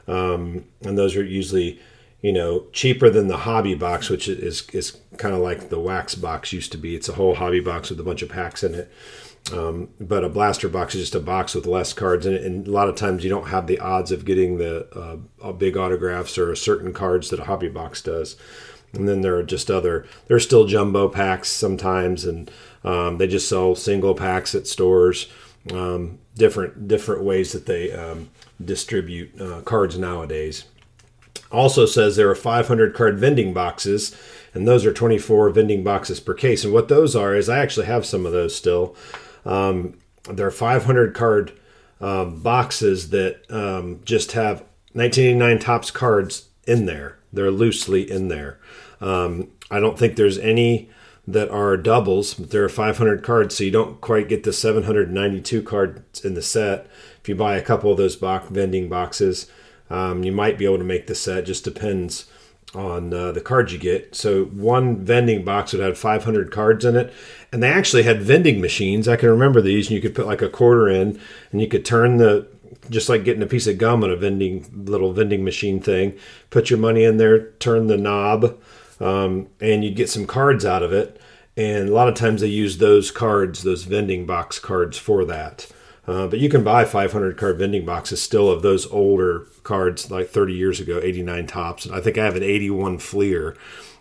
Um, 0.09 0.65
and 0.83 0.97
those 0.97 1.17
are 1.17 1.25
usually 1.25 1.81
you 2.23 2.33
know 2.33 2.67
cheaper 2.73 3.11
than 3.11 3.29
the 3.29 3.39
hobby 3.39 3.75
box 3.75 4.09
which 4.09 4.29
is 4.29 4.69
is 4.71 4.99
kind 5.17 5.35
of 5.35 5.41
like 5.41 5.69
the 5.69 5.81
wax 5.81 6.15
box 6.15 6.53
used 6.53 6.73
to 6.73 6.79
be. 6.79 6.95
It's 6.95 7.09
a 7.09 7.15
whole 7.15 7.35
hobby 7.35 7.61
box 7.61 7.91
with 7.91 8.01
a 8.01 8.05
bunch 8.05 8.23
of 8.23 8.29
packs 8.29 8.63
in 8.63 8.75
it. 8.75 8.93
Um, 9.53 9.91
but 10.01 10.25
a 10.25 10.29
blaster 10.29 10.69
box 10.69 10.97
is 10.97 11.03
just 11.03 11.15
a 11.15 11.21
box 11.21 11.55
with 11.55 11.67
less 11.67 11.93
cards 11.93 12.27
in 12.27 12.35
it. 12.35 12.43
And 12.43 12.67
a 12.67 12.71
lot 12.73 12.89
of 12.89 12.97
times 12.97 13.23
you 13.23 13.31
don't 13.31 13.47
have 13.47 13.69
the 13.69 13.79
odds 13.79 14.11
of 14.11 14.25
getting 14.25 14.59
the 14.59 15.23
uh, 15.41 15.53
big 15.53 15.77
autographs 15.77 16.37
or 16.37 16.57
certain 16.57 16.93
cards 16.93 17.31
that 17.31 17.39
a 17.39 17.45
hobby 17.45 17.69
box 17.69 18.03
does 18.03 18.35
and 18.93 19.09
then 19.09 19.21
there 19.21 19.37
are 19.37 19.43
just 19.43 19.71
other 19.71 20.07
there's 20.27 20.45
still 20.45 20.67
jumbo 20.67 21.09
packs 21.09 21.51
sometimes 21.51 22.25
and 22.25 22.51
um, 22.85 23.19
they 23.19 23.27
just 23.27 23.49
sell 23.49 23.75
single 23.75 24.15
packs 24.15 24.55
at 24.55 24.67
stores. 24.67 25.29
Um, 25.73 26.21
different 26.37 26.87
different 26.87 27.25
ways 27.25 27.53
that 27.53 27.67
they 27.67 27.93
um, 27.93 28.31
distribute 28.65 29.41
uh, 29.41 29.63
cards 29.63 29.99
nowadays. 29.99 30.65
Also 31.51 31.87
says 31.87 32.17
there 32.17 32.31
are 32.31 32.37
500 32.37 32.95
card 32.95 33.19
vending 33.19 33.53
boxes, 33.53 34.17
and 34.55 34.67
those 34.67 34.85
are 34.85 34.93
24 34.93 35.51
vending 35.51 35.83
boxes 35.83 36.21
per 36.21 36.35
case. 36.35 36.65
And 36.65 36.73
what 36.73 36.89
those 36.89 37.17
are 37.17 37.35
is 37.35 37.49
I 37.49 37.59
actually 37.59 37.87
have 37.87 38.07
some 38.07 38.27
of 38.27 38.33
those 38.33 38.55
still. 38.55 38.95
Um, 39.45 39.99
there 40.31 40.47
are 40.47 40.53
500 40.53 41.15
card 41.15 41.53
uh, 42.01 42.25
boxes 42.25 43.11
that 43.11 43.43
um, 43.51 44.01
just 44.05 44.33
have 44.33 44.61
1989 44.93 45.59
tops 45.59 45.91
cards 45.91 46.49
in 46.67 46.87
there. 46.87 47.19
They're 47.37 47.51
loosely 47.51 48.11
in 48.11 48.29
there. 48.29 48.59
Um, 49.01 49.51
I 49.71 49.81
don't 49.81 49.99
think 49.99 50.17
there's 50.17 50.39
any 50.39 50.91
that 51.29 51.51
are 51.51 51.77
doubles, 51.77 52.35
but 52.35 52.51
there 52.51 52.65
are 52.65 52.69
500 52.69 53.23
cards, 53.23 53.57
so 53.57 53.65
you 53.65 53.71
don't 53.71 54.01
quite 54.01 54.29
get 54.29 54.45
the 54.45 54.53
792 54.53 55.63
cards 55.63 56.25
in 56.25 56.35
the 56.35 56.43
set. 56.43 56.87
If 57.21 57.29
you 57.29 57.35
buy 57.35 57.57
a 57.57 57.63
couple 57.63 57.91
of 57.91 57.97
those 57.97 58.17
box 58.17 58.49
vending 58.49 58.89
boxes, 58.89 59.51
um, 59.91 60.23
you 60.23 60.33
might 60.33 60.59
be 60.59 60.65
able 60.65 60.79
to 60.79 60.85
make 60.85 61.07
the 61.07 61.15
set. 61.15 61.47
Just 61.47 61.65
depends 61.65 62.27
on 62.75 63.13
uh, 63.13 63.33
the 63.33 63.41
cards 63.41 63.73
you 63.73 63.79
get. 63.79 64.15
So 64.15 64.45
one 64.45 65.05
vending 65.05 65.45
box 65.45 65.73
would 65.73 65.83
have 65.83 65.99
500 65.99 66.51
cards 66.53 66.85
in 66.85 66.97
it, 66.97 67.13
and 67.53 67.63
they 67.63 67.71
actually 67.71 68.05
had 68.05 68.23
vending 68.23 68.61
machines. 68.61 69.09
I 69.09 69.17
can 69.17 69.31
remember 69.31 69.61
these, 69.61 69.89
and 69.89 69.97
you 69.97 70.03
could 70.03 70.15
put 70.15 70.27
like 70.27 70.43
a 70.43 70.49
quarter 70.49 70.89
in, 70.89 71.19
and 71.51 71.61
you 71.61 71.67
could 71.67 71.85
turn 71.85 72.19
the 72.19 72.49
just 72.91 73.09
like 73.09 73.25
getting 73.25 73.43
a 73.43 73.47
piece 73.47 73.67
of 73.67 73.79
gum 73.79 74.05
on 74.05 74.11
a 74.11 74.17
vending 74.17 74.85
little 74.87 75.13
vending 75.13 75.45
machine 75.45 75.81
thing. 75.81 76.19
Put 76.51 76.71
your 76.71 76.79
money 76.79 77.05
in 77.05 77.17
there, 77.17 77.51
turn 77.53 77.87
the 77.87 77.97
knob 77.97 78.59
um, 79.01 79.49
and 79.61 79.85
you'd 79.85 79.97
get 79.97 80.11
some 80.11 80.27
cards 80.27 80.65
out 80.65 80.83
of 80.83 80.93
it. 80.93 81.21
And 81.57 81.89
a 81.89 81.93
lot 81.93 82.09
of 82.09 82.15
times 82.15 82.41
they 82.43 82.49
use 82.49 82.79
those 82.79 83.11
cards, 83.11 83.63
those 83.63 83.85
vending 83.85 84.27
box 84.27 84.59
cards, 84.59 84.99
for 84.99 85.25
that. 85.25 85.71
Uh, 86.07 86.27
but 86.29 86.39
you 86.39 86.49
can 86.49 86.63
buy 86.63 86.85
500 86.85 87.37
card 87.37 87.59
vending 87.59 87.85
boxes 87.85 88.23
still 88.23 88.51
of 88.51 88.63
those 88.63 88.87
older 88.93 89.47
cards, 89.63 90.11
like 90.11 90.29
30 90.29 90.53
years 90.53 90.81
ago, 90.81 91.01
89 91.03 91.47
Topps. 91.47 91.91
I 91.91 92.01
think 92.01 92.19
I 92.19 92.25
have 92.25 92.37
an 92.37 92.43
81 92.43 92.99
Fleer. 92.99 93.57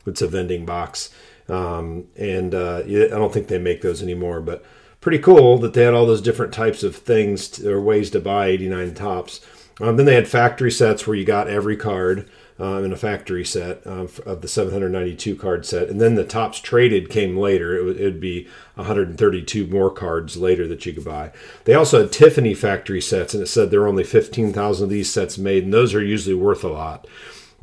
It's 0.06 0.22
a 0.22 0.28
vending 0.28 0.66
box. 0.66 1.10
Um, 1.48 2.06
and 2.16 2.54
uh, 2.54 2.84
I 2.86 3.08
don't 3.08 3.34
think 3.34 3.48
they 3.48 3.58
make 3.58 3.82
those 3.82 4.04
anymore, 4.04 4.42
but 4.42 4.64
pretty 5.06 5.20
cool 5.20 5.60
that 5.60 5.76
they 5.76 5.84
had 5.84 5.94
all 5.94 6.08
those 6.08 6.20
different 6.20 6.52
types 6.52 6.82
of 6.82 6.96
things 6.96 7.48
to, 7.48 7.72
or 7.72 7.80
ways 7.80 8.10
to 8.10 8.20
buy 8.20 8.48
89 8.48 8.96
Topps. 8.96 9.40
Um, 9.80 9.98
then 9.98 10.08
they 10.08 10.16
had 10.16 10.28
factory 10.28 10.72
sets 10.72 11.06
where 11.06 11.16
you 11.16 11.24
got 11.24 11.48
every 11.48 11.78
card 11.78 12.28
um, 12.58 12.84
in 12.84 12.92
a 12.92 12.98
factory 12.98 13.46
set 13.46 13.86
uh, 13.86 14.08
of 14.26 14.42
the 14.42 14.48
792 14.48 15.36
card 15.36 15.64
set. 15.64 15.90
And 15.90 16.02
then 16.02 16.16
the 16.16 16.26
Topps 16.26 16.60
traded 16.60 17.12
came 17.12 17.38
later. 17.38 17.78
It 17.78 17.84
would 17.84 17.98
it'd 17.98 18.20
be 18.20 18.48
132 18.74 19.68
more 19.68 19.92
cards 19.92 20.38
later 20.38 20.68
that 20.70 20.84
you 20.88 20.94
could 20.94 21.06
buy. 21.06 21.32
They 21.66 21.76
also 21.76 22.02
had 22.02 22.12
Tiffany 22.12 22.56
factory 22.56 23.00
sets, 23.00 23.36
and 23.36 23.44
it 23.44 23.48
said 23.48 23.70
there 23.70 23.82
were 23.82 23.88
only 23.88 24.04
15,000 24.04 24.84
of 24.84 24.90
these 24.90 25.14
sets 25.14 25.38
made, 25.38 25.66
and 25.66 25.74
those 25.74 25.94
are 25.94 26.04
usually 26.04 26.34
worth 26.34 26.64
a 26.64 26.70
lot 26.70 27.06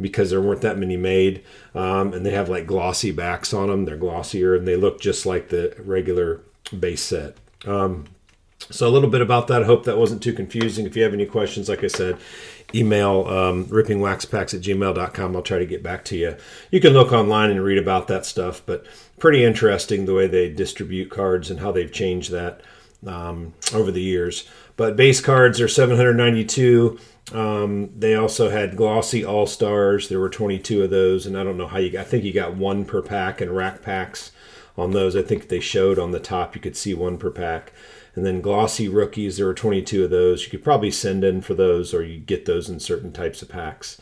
because 0.00 0.30
there 0.30 0.40
weren't 0.40 0.60
that 0.60 0.78
many 0.78 0.96
made. 0.96 1.42
Um, 1.74 2.12
and 2.12 2.24
they 2.24 2.30
have 2.30 2.48
like 2.48 2.68
glossy 2.68 3.10
backs 3.10 3.52
on 3.52 3.68
them. 3.68 3.84
They're 3.84 3.96
glossier 3.96 4.54
and 4.54 4.64
they 4.64 4.76
look 4.76 5.00
just 5.00 5.26
like 5.26 5.48
the 5.48 5.74
regular 5.80 6.42
base 6.80 7.02
set. 7.02 7.36
Um, 7.66 8.06
so 8.70 8.88
a 8.88 8.90
little 8.90 9.10
bit 9.10 9.20
about 9.20 9.48
that. 9.48 9.62
I 9.62 9.66
hope 9.66 9.84
that 9.84 9.98
wasn't 9.98 10.22
too 10.22 10.32
confusing. 10.32 10.86
If 10.86 10.96
you 10.96 11.02
have 11.02 11.14
any 11.14 11.26
questions, 11.26 11.68
like 11.68 11.84
I 11.84 11.88
said, 11.88 12.18
email 12.74 13.26
um, 13.26 13.66
rippingwaxpacks 13.66 14.54
at 14.54 14.60
gmail.com. 14.60 15.36
I'll 15.36 15.42
try 15.42 15.58
to 15.58 15.66
get 15.66 15.82
back 15.82 16.04
to 16.06 16.16
you. 16.16 16.36
You 16.70 16.80
can 16.80 16.92
look 16.92 17.12
online 17.12 17.50
and 17.50 17.62
read 17.62 17.78
about 17.78 18.08
that 18.08 18.24
stuff, 18.24 18.62
but 18.64 18.86
pretty 19.18 19.44
interesting 19.44 20.04
the 20.04 20.14
way 20.14 20.26
they 20.26 20.48
distribute 20.48 21.10
cards 21.10 21.50
and 21.50 21.60
how 21.60 21.72
they've 21.72 21.92
changed 21.92 22.30
that 22.30 22.60
um, 23.06 23.52
over 23.74 23.90
the 23.90 24.02
years. 24.02 24.48
but 24.76 24.96
base 24.96 25.20
cards 25.20 25.60
are 25.60 25.68
792. 25.68 26.98
Um, 27.32 27.90
they 27.96 28.14
also 28.14 28.50
had 28.50 28.76
glossy 28.76 29.24
all 29.24 29.46
stars. 29.46 30.08
There 30.08 30.18
were 30.18 30.28
22 30.28 30.82
of 30.82 30.90
those, 30.90 31.26
and 31.26 31.38
I 31.38 31.44
don't 31.44 31.56
know 31.56 31.66
how 31.66 31.78
you. 31.78 31.98
I 31.98 32.04
think 32.04 32.24
you 32.24 32.32
got 32.32 32.56
one 32.56 32.84
per 32.84 33.02
pack 33.02 33.40
and 33.40 33.54
rack 33.54 33.82
packs 33.82 34.32
on 34.76 34.92
those. 34.92 35.14
I 35.16 35.22
think 35.22 35.48
they 35.48 35.60
showed 35.60 35.98
on 35.98 36.12
the 36.12 36.20
top. 36.20 36.54
You 36.54 36.60
could 36.60 36.76
see 36.76 36.94
one 36.94 37.18
per 37.18 37.30
pack, 37.30 37.72
and 38.14 38.24
then 38.24 38.40
glossy 38.40 38.88
rookies. 38.88 39.36
There 39.36 39.46
were 39.46 39.54
22 39.54 40.04
of 40.04 40.10
those. 40.10 40.44
You 40.44 40.50
could 40.50 40.64
probably 40.64 40.90
send 40.90 41.24
in 41.24 41.40
for 41.40 41.54
those, 41.54 41.92
or 41.94 42.02
you 42.02 42.18
get 42.18 42.46
those 42.46 42.68
in 42.68 42.80
certain 42.80 43.12
types 43.12 43.42
of 43.42 43.48
packs. 43.48 44.00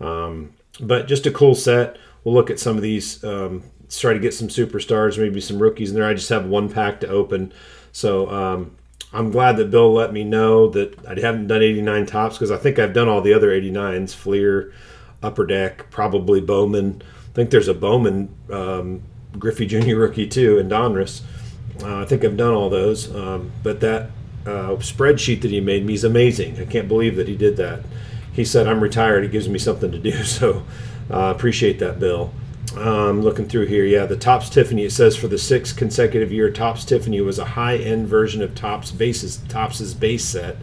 Um, 0.00 0.54
but 0.80 1.08
just 1.08 1.26
a 1.26 1.30
cool 1.30 1.54
set. 1.54 1.98
We'll 2.24 2.34
look 2.34 2.50
at 2.50 2.60
some 2.60 2.76
of 2.76 2.82
these. 2.82 3.22
Um, 3.24 3.62
try 3.90 4.12
to 4.12 4.20
get 4.20 4.34
some 4.34 4.48
superstars, 4.48 5.18
maybe 5.18 5.40
some 5.40 5.60
rookies 5.60 5.90
in 5.90 5.96
there. 5.96 6.06
I 6.06 6.14
just 6.14 6.28
have 6.28 6.46
one 6.46 6.68
pack 6.68 7.00
to 7.00 7.08
open, 7.08 7.52
so 7.92 8.30
um, 8.30 8.76
I'm 9.12 9.30
glad 9.30 9.56
that 9.56 9.70
Bill 9.70 9.92
let 9.92 10.12
me 10.12 10.22
know 10.22 10.68
that 10.70 11.06
I 11.06 11.18
haven't 11.18 11.48
done 11.48 11.62
89 11.62 12.06
Topps 12.06 12.36
because 12.36 12.50
I 12.50 12.56
think 12.56 12.78
I've 12.78 12.92
done 12.92 13.08
all 13.08 13.20
the 13.20 13.34
other 13.34 13.48
89s 13.48 14.14
Fleer, 14.14 14.72
Upper 15.22 15.46
Deck, 15.46 15.90
probably 15.90 16.40
Bowman. 16.40 17.02
I 17.02 17.32
think 17.32 17.50
there's 17.50 17.68
a 17.68 17.74
Bowman 17.74 18.34
um, 18.50 19.02
Griffey 19.38 19.66
Jr. 19.66 19.96
rookie 19.96 20.26
too, 20.26 20.58
and 20.58 20.70
Donruss. 20.70 21.22
Uh, 21.82 22.00
I 22.00 22.04
think 22.04 22.24
I've 22.24 22.36
done 22.36 22.52
all 22.52 22.68
those. 22.68 23.14
Um, 23.14 23.52
but 23.62 23.80
that 23.80 24.10
uh, 24.46 24.76
spreadsheet 24.76 25.42
that 25.42 25.50
he 25.50 25.60
made 25.60 25.84
me 25.84 25.94
is 25.94 26.04
amazing. 26.04 26.58
I 26.58 26.64
can't 26.64 26.88
believe 26.88 27.16
that 27.16 27.28
he 27.28 27.36
did 27.36 27.56
that. 27.56 27.80
He 28.32 28.44
said, 28.44 28.66
I'm 28.66 28.80
retired. 28.80 29.24
It 29.24 29.32
gives 29.32 29.48
me 29.48 29.58
something 29.58 29.90
to 29.92 29.98
do. 29.98 30.12
So 30.24 30.64
uh, 31.10 31.34
appreciate 31.34 31.78
that, 31.80 31.98
Bill. 31.98 32.32
Um, 32.76 33.20
looking 33.20 33.48
through 33.48 33.66
here, 33.66 33.84
yeah, 33.84 34.06
the 34.06 34.16
Topps 34.16 34.48
Tiffany. 34.48 34.84
It 34.84 34.92
says 34.92 35.16
for 35.16 35.26
the 35.26 35.38
sixth 35.38 35.76
consecutive 35.76 36.30
year, 36.30 36.50
Topps 36.50 36.84
Tiffany 36.84 37.20
was 37.20 37.38
a 37.38 37.44
high-end 37.44 38.06
version 38.06 38.42
of 38.42 38.54
Topps 38.54 38.92
bases, 38.92 39.38
Topps's 39.48 39.92
base 39.92 40.24
set, 40.24 40.56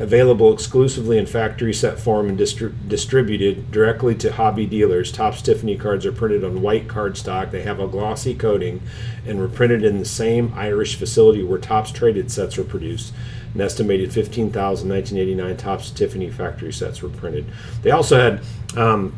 available 0.00 0.50
exclusively 0.52 1.18
in 1.18 1.26
factory 1.26 1.74
set 1.74 2.00
form 2.00 2.30
and 2.30 2.38
distri- 2.38 2.74
distributed 2.88 3.70
directly 3.70 4.14
to 4.14 4.32
hobby 4.32 4.64
dealers. 4.64 5.12
Topps 5.12 5.42
Tiffany 5.42 5.76
cards 5.76 6.06
are 6.06 6.12
printed 6.12 6.42
on 6.42 6.62
white 6.62 6.88
cardstock. 6.88 7.50
They 7.50 7.62
have 7.62 7.78
a 7.78 7.86
glossy 7.86 8.34
coating 8.34 8.80
and 9.26 9.38
were 9.38 9.48
printed 9.48 9.84
in 9.84 9.98
the 9.98 10.06
same 10.06 10.54
Irish 10.56 10.96
facility 10.96 11.42
where 11.42 11.58
Topps 11.58 11.92
traded 11.92 12.30
sets 12.32 12.56
were 12.56 12.64
produced. 12.64 13.12
An 13.52 13.60
estimated 13.60 14.10
15,000 14.10 14.88
1989 14.88 15.56
Topps 15.58 15.90
Tiffany 15.90 16.30
factory 16.30 16.72
sets 16.72 17.02
were 17.02 17.10
printed. 17.10 17.44
They 17.82 17.90
also 17.90 18.18
had. 18.18 18.42
Um, 18.76 19.14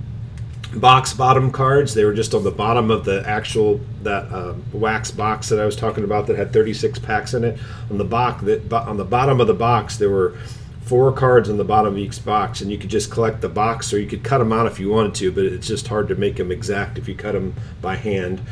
box 0.74 1.12
bottom 1.12 1.52
cards. 1.52 1.92
They 1.92 2.06
were 2.06 2.14
just 2.14 2.34
on 2.34 2.44
the 2.44 2.50
bottom 2.50 2.90
of 2.90 3.04
the 3.04 3.22
actual 3.28 3.78
that 4.04 4.32
uh, 4.32 4.54
wax 4.72 5.10
box 5.10 5.50
that 5.50 5.60
I 5.60 5.66
was 5.66 5.76
talking 5.76 6.02
about 6.02 6.26
that 6.28 6.38
had 6.38 6.50
36 6.50 6.98
packs 7.00 7.34
in 7.34 7.44
it. 7.44 7.58
On 7.90 7.98
the 7.98 8.04
box 8.04 8.42
that 8.44 8.72
on 8.72 8.96
the 8.96 9.04
bottom 9.04 9.38
of 9.38 9.48
the 9.48 9.54
box 9.54 9.98
there 9.98 10.08
were 10.08 10.34
four 10.82 11.12
cards 11.12 11.48
on 11.48 11.56
the 11.56 11.64
bottom 11.64 11.94
of 11.94 11.98
each 11.98 12.24
box, 12.24 12.60
and 12.60 12.70
you 12.70 12.78
could 12.78 12.90
just 12.90 13.10
collect 13.10 13.40
the 13.40 13.48
box, 13.48 13.92
or 13.92 13.98
you 13.98 14.06
could 14.06 14.22
cut 14.22 14.38
them 14.38 14.52
out 14.52 14.66
if 14.66 14.78
you 14.78 14.90
wanted 14.90 15.14
to. 15.16 15.32
But 15.32 15.44
it's 15.46 15.66
just 15.66 15.88
hard 15.88 16.08
to 16.08 16.14
make 16.14 16.36
them 16.36 16.52
exact 16.52 16.98
if 16.98 17.08
you 17.08 17.14
cut 17.14 17.32
them 17.32 17.54
by 17.80 17.96
hand. 17.96 18.42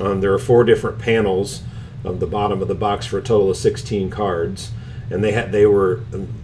Um, 0.00 0.20
there 0.20 0.32
are 0.32 0.38
four 0.38 0.64
different 0.64 0.98
panels 0.98 1.62
on 2.04 2.20
the 2.20 2.26
bottom 2.26 2.62
of 2.62 2.68
the 2.68 2.74
box 2.74 3.06
for 3.06 3.18
a 3.18 3.22
total 3.22 3.50
of 3.50 3.56
16 3.56 4.08
cards 4.10 4.70
and 5.10 5.24
they 5.24 5.32
had 5.32 5.52
they 5.52 5.66
were 5.66 6.00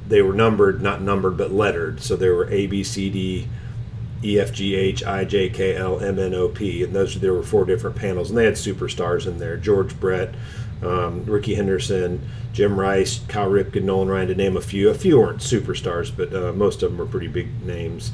they 0.08 0.22
were 0.22 0.32
numbered 0.32 0.80
not 0.82 1.00
numbered 1.00 1.36
but 1.36 1.52
lettered 1.52 2.00
so 2.00 2.16
there 2.16 2.34
were 2.34 2.48
a 2.50 2.66
b 2.66 2.82
c 2.82 3.10
d 3.10 3.48
E 4.24 4.40
F 4.40 4.52
G 4.52 4.74
H 4.74 5.04
I 5.04 5.24
J 5.24 5.48
K 5.50 5.76
L 5.76 6.00
M 6.00 6.18
N 6.18 6.34
O 6.34 6.48
P, 6.48 6.82
and 6.82 6.94
those 6.94 7.20
there 7.20 7.34
were 7.34 7.42
four 7.42 7.64
different 7.64 7.96
panels, 7.96 8.30
and 8.30 8.38
they 8.38 8.44
had 8.44 8.54
superstars 8.54 9.26
in 9.26 9.38
there: 9.38 9.56
George 9.56 9.98
Brett, 10.00 10.34
um, 10.82 11.24
Rickey 11.24 11.54
Henderson, 11.54 12.26
Jim 12.52 12.78
Rice, 12.78 13.20
Cal 13.28 13.50
Ripken, 13.50 13.82
Nolan 13.82 14.08
Ryan, 14.08 14.28
to 14.28 14.34
name 14.34 14.56
a 14.56 14.60
few. 14.60 14.88
A 14.88 14.94
few 14.94 15.18
weren't 15.18 15.40
superstars, 15.40 16.10
but 16.14 16.34
uh, 16.34 16.52
most 16.52 16.82
of 16.82 16.90
them 16.90 16.98
were 16.98 17.06
pretty 17.06 17.28
big 17.28 17.64
names. 17.64 18.12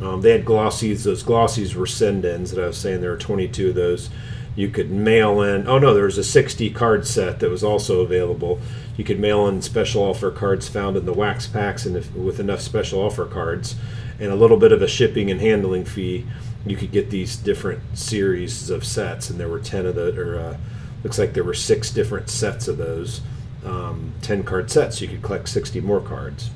Um, 0.00 0.20
they 0.20 0.30
had 0.30 0.44
glossies. 0.44 1.02
Those 1.04 1.24
glossies 1.24 1.74
were 1.74 1.86
send-ins 1.86 2.52
that 2.52 2.62
I 2.62 2.68
was 2.68 2.78
saying. 2.78 3.00
There 3.00 3.10
were 3.10 3.16
22 3.16 3.70
of 3.70 3.74
those. 3.74 4.10
You 4.54 4.68
could 4.68 4.90
mail 4.90 5.40
in. 5.42 5.68
Oh 5.68 5.78
no, 5.78 5.94
there 5.94 6.04
was 6.04 6.18
a 6.18 6.24
60 6.24 6.70
card 6.70 7.06
set 7.06 7.40
that 7.40 7.50
was 7.50 7.62
also 7.62 8.00
available. 8.00 8.60
You 8.96 9.04
could 9.04 9.20
mail 9.20 9.46
in 9.46 9.62
special 9.62 10.02
offer 10.02 10.30
cards 10.30 10.68
found 10.68 10.96
in 10.96 11.06
the 11.06 11.12
wax 11.12 11.46
packs, 11.46 11.86
and 11.86 11.96
if, 11.96 12.12
with 12.14 12.40
enough 12.40 12.60
special 12.60 13.00
offer 13.00 13.24
cards 13.24 13.76
and 14.18 14.32
a 14.32 14.36
little 14.36 14.56
bit 14.56 14.72
of 14.72 14.82
a 14.82 14.88
shipping 14.88 15.30
and 15.30 15.40
handling 15.40 15.84
fee, 15.84 16.26
you 16.66 16.76
could 16.76 16.92
get 16.92 17.10
these 17.10 17.36
different 17.36 17.80
series 17.96 18.70
of 18.70 18.84
sets. 18.84 19.30
And 19.30 19.38
there 19.38 19.48
were 19.48 19.60
ten 19.60 19.86
of 19.86 19.94
the, 19.94 20.20
or 20.20 20.38
uh, 20.38 20.56
looks 21.02 21.18
like 21.18 21.34
there 21.34 21.44
were 21.44 21.54
six 21.54 21.90
different 21.90 22.28
sets 22.28 22.68
of 22.68 22.76
those, 22.78 23.20
um, 23.64 24.12
ten 24.22 24.42
card 24.42 24.70
sets. 24.70 25.00
You 25.00 25.08
could 25.08 25.22
collect 25.22 25.48
sixty 25.48 25.80
more 25.80 26.00
cards. 26.00 26.50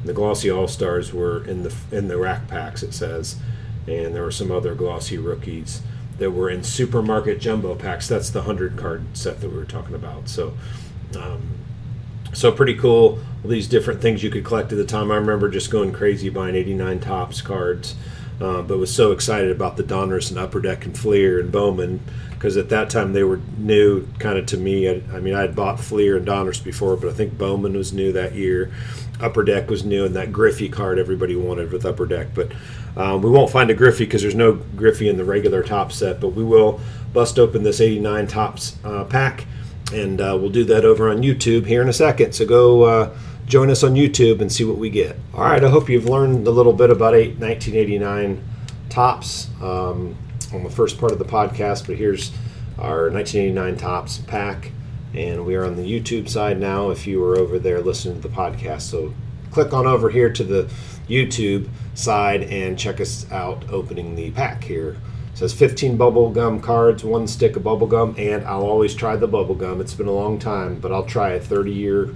And 0.00 0.08
the 0.08 0.12
glossy 0.12 0.50
all 0.50 0.68
stars 0.68 1.12
were 1.12 1.44
in 1.44 1.62
the 1.62 1.74
in 1.90 2.08
the 2.08 2.16
rack 2.16 2.48
packs. 2.48 2.82
It 2.82 2.94
says, 2.94 3.36
and 3.86 4.14
there 4.14 4.22
were 4.22 4.30
some 4.30 4.50
other 4.50 4.74
glossy 4.74 5.18
rookies 5.18 5.82
that 6.18 6.32
were 6.32 6.50
in 6.50 6.62
supermarket 6.62 7.40
jumbo 7.40 7.74
packs. 7.74 8.08
That's 8.08 8.30
the 8.30 8.42
hundred 8.42 8.76
card 8.76 9.16
set 9.16 9.40
that 9.40 9.48
we 9.48 9.56
were 9.56 9.64
talking 9.64 9.94
about. 9.94 10.28
So. 10.28 10.54
Um, 11.18 11.56
so 12.32 12.52
pretty 12.52 12.76
cool 12.76 13.18
these 13.44 13.68
different 13.68 14.00
things 14.00 14.22
you 14.22 14.30
could 14.30 14.44
collect 14.44 14.72
at 14.72 14.78
the 14.78 14.84
time 14.84 15.10
i 15.10 15.16
remember 15.16 15.48
just 15.48 15.70
going 15.70 15.92
crazy 15.92 16.28
buying 16.28 16.54
89 16.54 17.00
Topps 17.00 17.42
cards 17.42 17.94
uh, 18.40 18.62
but 18.62 18.78
was 18.78 18.94
so 18.94 19.12
excited 19.12 19.50
about 19.50 19.76
the 19.76 19.82
Donruss 19.82 20.30
and 20.30 20.38
Upper 20.38 20.60
Deck 20.60 20.86
and 20.86 20.96
Fleer 20.96 21.38
and 21.38 21.52
Bowman 21.52 22.00
because 22.30 22.56
at 22.56 22.70
that 22.70 22.88
time 22.88 23.12
they 23.12 23.22
were 23.22 23.38
new 23.58 24.06
kind 24.18 24.38
of 24.38 24.46
to 24.46 24.56
me. 24.56 24.88
I, 24.88 25.02
I, 25.12 25.20
mean, 25.20 25.34
I 25.34 25.42
had 25.42 25.54
bought 25.54 25.78
Fleer 25.78 26.16
and 26.16 26.26
Donruss 26.26 26.62
before, 26.62 26.96
but 26.96 27.10
I 27.10 27.12
think 27.12 27.36
Bowman 27.36 27.76
was 27.76 27.92
new 27.92 28.12
that 28.12 28.34
year. 28.34 28.72
Upper 29.20 29.44
Deck 29.44 29.68
was 29.68 29.84
new, 29.84 30.06
and 30.06 30.16
that 30.16 30.32
Griffey 30.32 30.70
card 30.70 30.98
everybody 30.98 31.36
wanted 31.36 31.70
with 31.70 31.84
Upper 31.84 32.06
Deck. 32.06 32.28
But 32.34 32.52
um, 32.96 33.20
we 33.20 33.28
won't 33.28 33.50
find 33.50 33.68
a 33.68 33.74
Griffey 33.74 34.06
because 34.06 34.22
there's 34.22 34.34
no 34.34 34.52
Griffey 34.52 35.10
in 35.10 35.18
the 35.18 35.24
regular 35.24 35.62
top 35.62 35.92
set, 35.92 36.18
but 36.18 36.28
we 36.28 36.42
will 36.42 36.80
bust 37.12 37.38
open 37.38 37.62
this 37.62 37.78
89 37.78 38.26
Topps 38.26 38.78
uh, 38.84 39.04
pack 39.04 39.44
and 39.92 40.20
uh, 40.20 40.36
we'll 40.40 40.50
do 40.50 40.64
that 40.64 40.84
over 40.84 41.10
on 41.10 41.22
YouTube 41.22 41.66
here 41.66 41.82
in 41.82 41.88
a 41.88 41.92
second. 41.92 42.32
So 42.32 42.46
go 42.46 42.82
uh, 42.82 43.18
join 43.50 43.68
us 43.68 43.82
on 43.82 43.94
YouTube 43.94 44.40
and 44.40 44.50
see 44.50 44.62
what 44.62 44.78
we 44.78 44.88
get. 44.88 45.16
All 45.34 45.40
right, 45.40 45.62
I 45.62 45.68
hope 45.68 45.88
you've 45.88 46.04
learned 46.08 46.46
a 46.46 46.52
little 46.52 46.72
bit 46.72 46.88
about 46.88 47.14
eight, 47.14 47.36
1989 47.38 48.42
Topps 48.88 49.48
um, 49.60 50.16
on 50.54 50.62
the 50.62 50.70
first 50.70 50.98
part 50.98 51.10
of 51.10 51.18
the 51.18 51.24
podcast, 51.24 51.86
but 51.88 51.96
here's 51.96 52.30
our 52.78 53.10
1989 53.10 53.76
Topps 53.76 54.18
pack, 54.18 54.70
and 55.14 55.44
we 55.44 55.56
are 55.56 55.64
on 55.64 55.74
the 55.74 55.82
YouTube 55.82 56.28
side 56.28 56.60
now 56.60 56.90
if 56.90 57.08
you 57.08 57.20
were 57.20 57.36
over 57.36 57.58
there 57.58 57.80
listening 57.80 58.22
to 58.22 58.28
the 58.28 58.34
podcast. 58.34 58.82
So 58.82 59.12
click 59.50 59.72
on 59.72 59.84
over 59.84 60.10
here 60.10 60.32
to 60.32 60.44
the 60.44 60.70
YouTube 61.08 61.68
side 61.94 62.44
and 62.44 62.78
check 62.78 63.00
us 63.00 63.30
out 63.32 63.68
opening 63.70 64.14
the 64.14 64.30
pack 64.30 64.62
here 64.62 64.96
It 65.32 65.38
says 65.38 65.52
15 65.52 65.96
bubble 65.96 66.30
gum 66.30 66.60
cards, 66.60 67.02
one 67.02 67.26
stick 67.26 67.56
of 67.56 67.64
bubble 67.64 67.88
gum, 67.88 68.14
and 68.16 68.44
I'll 68.44 68.62
always 68.62 68.94
try 68.94 69.16
the 69.16 69.26
bubble 69.26 69.56
gum. 69.56 69.80
It's 69.80 69.94
been 69.94 70.06
a 70.06 70.12
long 70.12 70.38
time, 70.38 70.78
but 70.78 70.92
I'll 70.92 71.04
try 71.04 71.30
a 71.30 71.40
30 71.40 71.72
year 71.72 72.14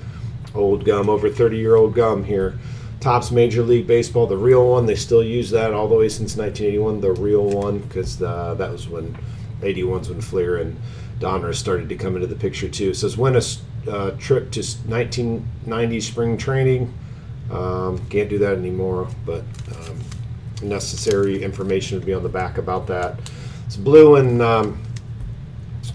old 0.54 0.84
gum, 0.84 1.08
over 1.08 1.28
30 1.28 1.56
year 1.56 1.76
old 1.76 1.94
gum 1.94 2.24
here. 2.24 2.58
Topps 3.00 3.30
Major 3.30 3.62
League 3.62 3.86
Baseball, 3.86 4.26
the 4.26 4.36
real 4.36 4.66
one. 4.66 4.86
They 4.86 4.94
still 4.94 5.22
use 5.22 5.50
that 5.50 5.74
all 5.74 5.88
the 5.88 5.94
way 5.94 6.08
since 6.08 6.36
1981, 6.36 7.00
the 7.00 7.12
real 7.20 7.44
one, 7.44 7.80
because 7.80 8.22
uh, 8.22 8.54
that 8.54 8.72
was 8.72 8.88
when 8.88 9.16
81's 9.60 10.08
when 10.08 10.20
Fleer 10.20 10.56
and 10.56 10.80
Donruss 11.18 11.56
started 11.56 11.88
to 11.88 11.96
come 11.96 12.14
into 12.14 12.26
the 12.26 12.34
picture 12.34 12.68
too. 12.68 12.90
It 12.90 12.96
says 12.96 13.16
win 13.16 13.36
a 13.36 13.42
uh, 13.90 14.12
trip 14.12 14.50
to 14.52 14.60
1990 14.60 16.00
spring 16.00 16.38
training. 16.38 16.94
Um, 17.50 17.98
can't 18.08 18.30
do 18.30 18.38
that 18.38 18.56
anymore, 18.56 19.08
but 19.26 19.44
um, 19.76 19.98
necessary 20.62 21.42
information 21.42 21.98
would 21.98 22.06
be 22.06 22.14
on 22.14 22.22
the 22.22 22.28
back 22.28 22.58
about 22.58 22.86
that. 22.86 23.18
It's 23.66 23.76
blue 23.76 24.16
and 24.16 24.40
um, 24.40 24.82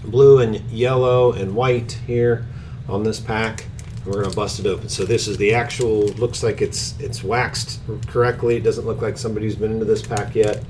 blue 0.04 0.38
and 0.38 0.56
yellow 0.70 1.32
and 1.32 1.54
white 1.54 1.92
here 2.06 2.46
on 2.88 3.02
this 3.02 3.20
pack. 3.20 3.66
We're 4.06 4.22
gonna 4.22 4.34
bust 4.34 4.58
it 4.60 4.66
open. 4.66 4.88
So 4.88 5.04
this 5.04 5.28
is 5.28 5.36
the 5.36 5.54
actual. 5.54 6.08
Looks 6.14 6.42
like 6.42 6.62
it's 6.62 6.98
it's 6.98 7.22
waxed 7.22 7.80
correctly. 8.06 8.56
It 8.56 8.62
doesn't 8.62 8.86
look 8.86 9.02
like 9.02 9.18
somebody's 9.18 9.56
been 9.56 9.72
into 9.72 9.84
this 9.84 10.02
pack 10.02 10.34
yet. 10.34 10.64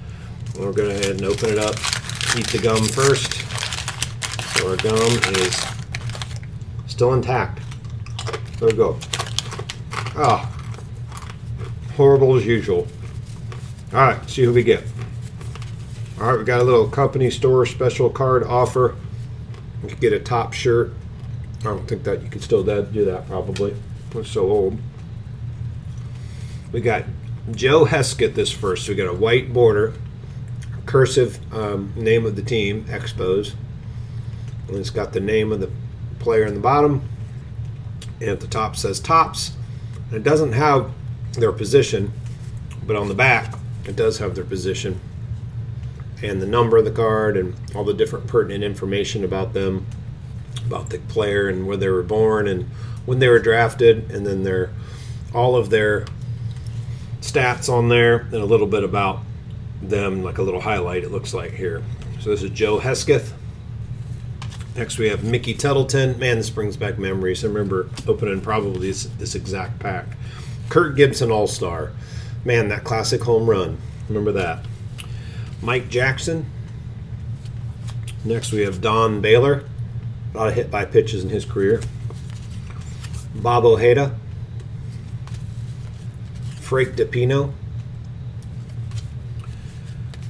We're 0.59 0.73
gonna 0.73 0.89
go 0.89 0.89
ahead 0.91 1.11
and 1.11 1.25
open 1.25 1.51
it 1.51 1.59
up. 1.59 1.77
Eat 2.37 2.49
the 2.49 2.61
gum 2.63 2.85
first. 2.85 3.33
So 4.59 4.71
our 4.71 4.77
gum 4.77 4.99
is 5.37 5.57
still 6.87 7.15
intact. 7.15 7.61
There 8.59 8.69
we 8.69 8.75
go. 8.75 8.99
Ah, 10.17 10.53
horrible 11.97 12.37
as 12.37 12.45
usual. 12.45 12.87
All 13.93 14.01
right, 14.01 14.29
see 14.29 14.43
who 14.45 14.53
we 14.53 14.63
get. 14.63 14.85
All 16.21 16.27
right, 16.27 16.39
we 16.39 16.45
got 16.45 16.61
a 16.61 16.65
little 16.65 16.89
company 16.89 17.31
store 17.31 17.65
special 17.65 18.11
card 18.11 18.45
offer. 18.45 18.97
You 19.87 19.95
get 19.95 20.13
a 20.13 20.21
top 20.21 20.53
shirt. 20.53 20.93
I 21.61 21.65
don't 21.65 21.87
think 21.87 22.05
that 22.05 22.23
you 22.23 22.29
could 22.29 22.43
still 22.43 22.63
do 22.65 23.05
that 23.05 23.27
probably. 23.27 23.75
It's 24.15 24.31
so 24.31 24.51
old. 24.51 24.79
We 26.73 26.81
got 26.81 27.05
Joe 27.53 27.85
Hesketh 27.85 28.35
this 28.35 28.51
first. 28.51 28.87
So 28.87 28.93
we 28.93 28.97
got 28.97 29.09
a 29.09 29.17
white 29.17 29.53
border, 29.53 29.95
cursive 30.87 31.39
um, 31.55 31.93
name 31.97 32.25
of 32.25 32.37
the 32.37 32.43
team, 32.43 32.85
Expos. 32.85 33.55
And 34.69 34.77
it's 34.77 34.91
got 34.91 35.13
the 35.13 35.21
name 35.21 35.53
of 35.53 35.61
the 35.61 35.71
player 36.19 36.45
in 36.45 36.55
the 36.55 36.61
bottom. 36.61 37.09
And 38.21 38.31
at 38.31 38.41
the 38.41 38.47
top 38.47 38.77
says 38.77 39.01
Topps. 39.01 39.53
It 40.13 40.23
doesn't 40.23 40.53
have 40.53 40.91
their 41.35 41.53
position, 41.53 42.13
but 42.87 42.97
on 42.97 43.09
the 43.09 43.15
back, 43.15 43.55
it 43.85 43.97
does 43.97 44.19
have 44.19 44.35
their 44.35 44.45
position 44.45 45.01
and 46.23 46.41
the 46.41 46.47
number 46.47 46.77
of 46.77 46.85
the 46.85 46.91
card 46.91 47.37
and 47.37 47.55
all 47.75 47.85
the 47.85 47.95
different 47.95 48.27
pertinent 48.27 48.63
information 48.63 49.25
about 49.25 49.53
them, 49.55 49.87
about 50.71 50.91
the 50.91 50.99
player 50.99 51.49
and 51.49 51.67
where 51.67 51.77
they 51.77 51.89
were 51.89 52.03
born 52.03 52.47
and 52.47 52.65
when 53.07 53.19
they 53.19 53.29
were 53.29 53.41
drafted, 53.41 54.11
and 54.11 54.25
then 54.27 54.45
their 54.45 54.71
all 55.35 55.57
of 55.57 55.71
their 55.71 56.05
stats 57.21 57.69
on 57.69 57.89
there 57.89 58.21
and 58.21 58.35
a 58.35 58.45
little 58.45 58.67
bit 58.67 58.85
about 58.85 59.21
them, 59.83 60.23
like 60.23 60.39
a 60.39 60.43
little 60.43 60.61
highlight. 60.61 61.03
It 61.03 61.11
looks 61.11 61.35
like 61.35 61.53
here. 61.53 61.83
So 62.21 62.31
this 62.31 62.43
is 62.43 62.51
Joe 62.51 62.79
Hesketh. 62.79 63.35
Next 64.77 64.99
we 64.99 65.09
have 65.09 65.25
Mickey 65.25 65.55
Tettleton. 65.55 66.19
Man, 66.19 66.37
this 66.37 66.51
brings 66.51 66.77
back 66.77 66.99
memories. 66.99 67.45
I 67.45 67.49
remember 67.49 67.91
opening 68.07 68.41
probably 68.41 68.89
this, 68.89 69.05
this 69.19 69.35
exact 69.35 69.81
pack. 69.81 70.07
Kirk 70.69 70.95
Gibson 70.97 71.33
All 71.33 71.49
Star. 71.49 71.91
Man, 72.45 72.69
that 72.69 72.85
classic 72.85 73.23
home 73.23 73.51
run. 73.51 73.79
Remember 74.09 74.33
that. 74.33 74.65
Mike 75.63 75.89
Jackson. 75.89 76.47
Next 78.25 78.53
we 78.53 78.61
have 78.61 78.81
Don 78.81 79.21
Baylor. 79.21 79.65
A 80.33 80.39
lot 80.39 80.49
of 80.49 80.55
hit 80.55 80.71
by 80.71 80.85
pitches 80.85 81.25
in 81.25 81.31
his 81.31 81.45
career. 81.45 81.81
Bob 83.35 83.65
Ojeda. 83.65 84.17
Frank 86.61 86.91
DiPino. 86.91 87.53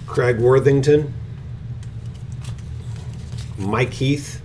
Craig 0.06 0.38
Worthington. 0.38 1.12
Mike 3.58 3.92
Heath. 3.94 4.40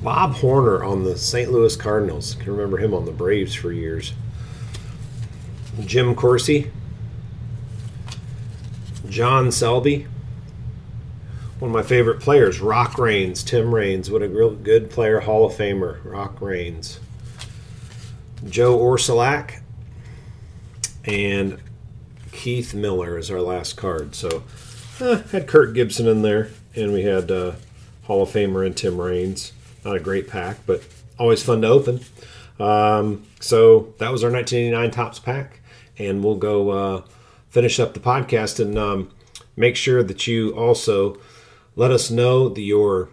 Bob 0.00 0.34
Horner 0.34 0.84
on 0.84 1.02
the 1.02 1.18
St. 1.18 1.50
Louis 1.50 1.74
Cardinals. 1.74 2.36
Can 2.36 2.52
remember 2.52 2.78
him 2.78 2.94
on 2.94 3.04
the 3.04 3.12
Braves 3.12 3.54
for 3.54 3.72
years. 3.72 4.12
Jim 5.80 6.14
Corsi. 6.14 6.70
John 9.08 9.50
Selby. 9.50 10.06
One 11.66 11.74
of 11.74 11.84
my 11.84 11.88
favorite 11.88 12.20
players, 12.20 12.60
Rock 12.60 12.96
Raines, 12.96 13.42
Tim 13.42 13.74
Raines. 13.74 14.08
What 14.08 14.22
a 14.22 14.28
real 14.28 14.54
good 14.54 14.88
player, 14.88 15.18
Hall 15.18 15.46
of 15.46 15.52
Famer, 15.54 15.98
Rock 16.04 16.40
Raines. 16.40 17.00
Joe 18.48 18.78
Orsulak. 18.78 19.62
And 21.04 21.58
Keith 22.30 22.72
Miller 22.72 23.18
is 23.18 23.32
our 23.32 23.40
last 23.40 23.72
card. 23.76 24.14
So 24.14 24.44
uh, 25.00 25.22
had 25.32 25.48
Kirk 25.48 25.74
Gibson 25.74 26.06
in 26.06 26.22
there, 26.22 26.50
and 26.76 26.92
we 26.92 27.02
had 27.02 27.32
uh, 27.32 27.54
Hall 28.04 28.22
of 28.22 28.28
Famer 28.28 28.64
and 28.64 28.76
Tim 28.76 29.00
Raines. 29.00 29.52
Not 29.84 29.96
a 29.96 30.00
great 30.00 30.28
pack, 30.28 30.58
but 30.66 30.84
always 31.18 31.42
fun 31.42 31.62
to 31.62 31.66
open. 31.66 31.98
Um, 32.60 33.26
so 33.40 33.92
that 33.98 34.12
was 34.12 34.22
our 34.22 34.30
1989 34.30 34.92
Topps 34.92 35.18
pack, 35.18 35.58
and 35.98 36.22
we'll 36.22 36.36
go 36.36 36.70
uh, 36.70 37.02
finish 37.50 37.80
up 37.80 37.92
the 37.92 37.98
podcast 37.98 38.60
and 38.60 38.78
um, 38.78 39.10
make 39.56 39.74
sure 39.74 40.04
that 40.04 40.28
you 40.28 40.50
also 40.50 41.18
let 41.76 41.90
us 41.90 42.10
know 42.10 42.48
the, 42.48 42.62
your 42.62 43.10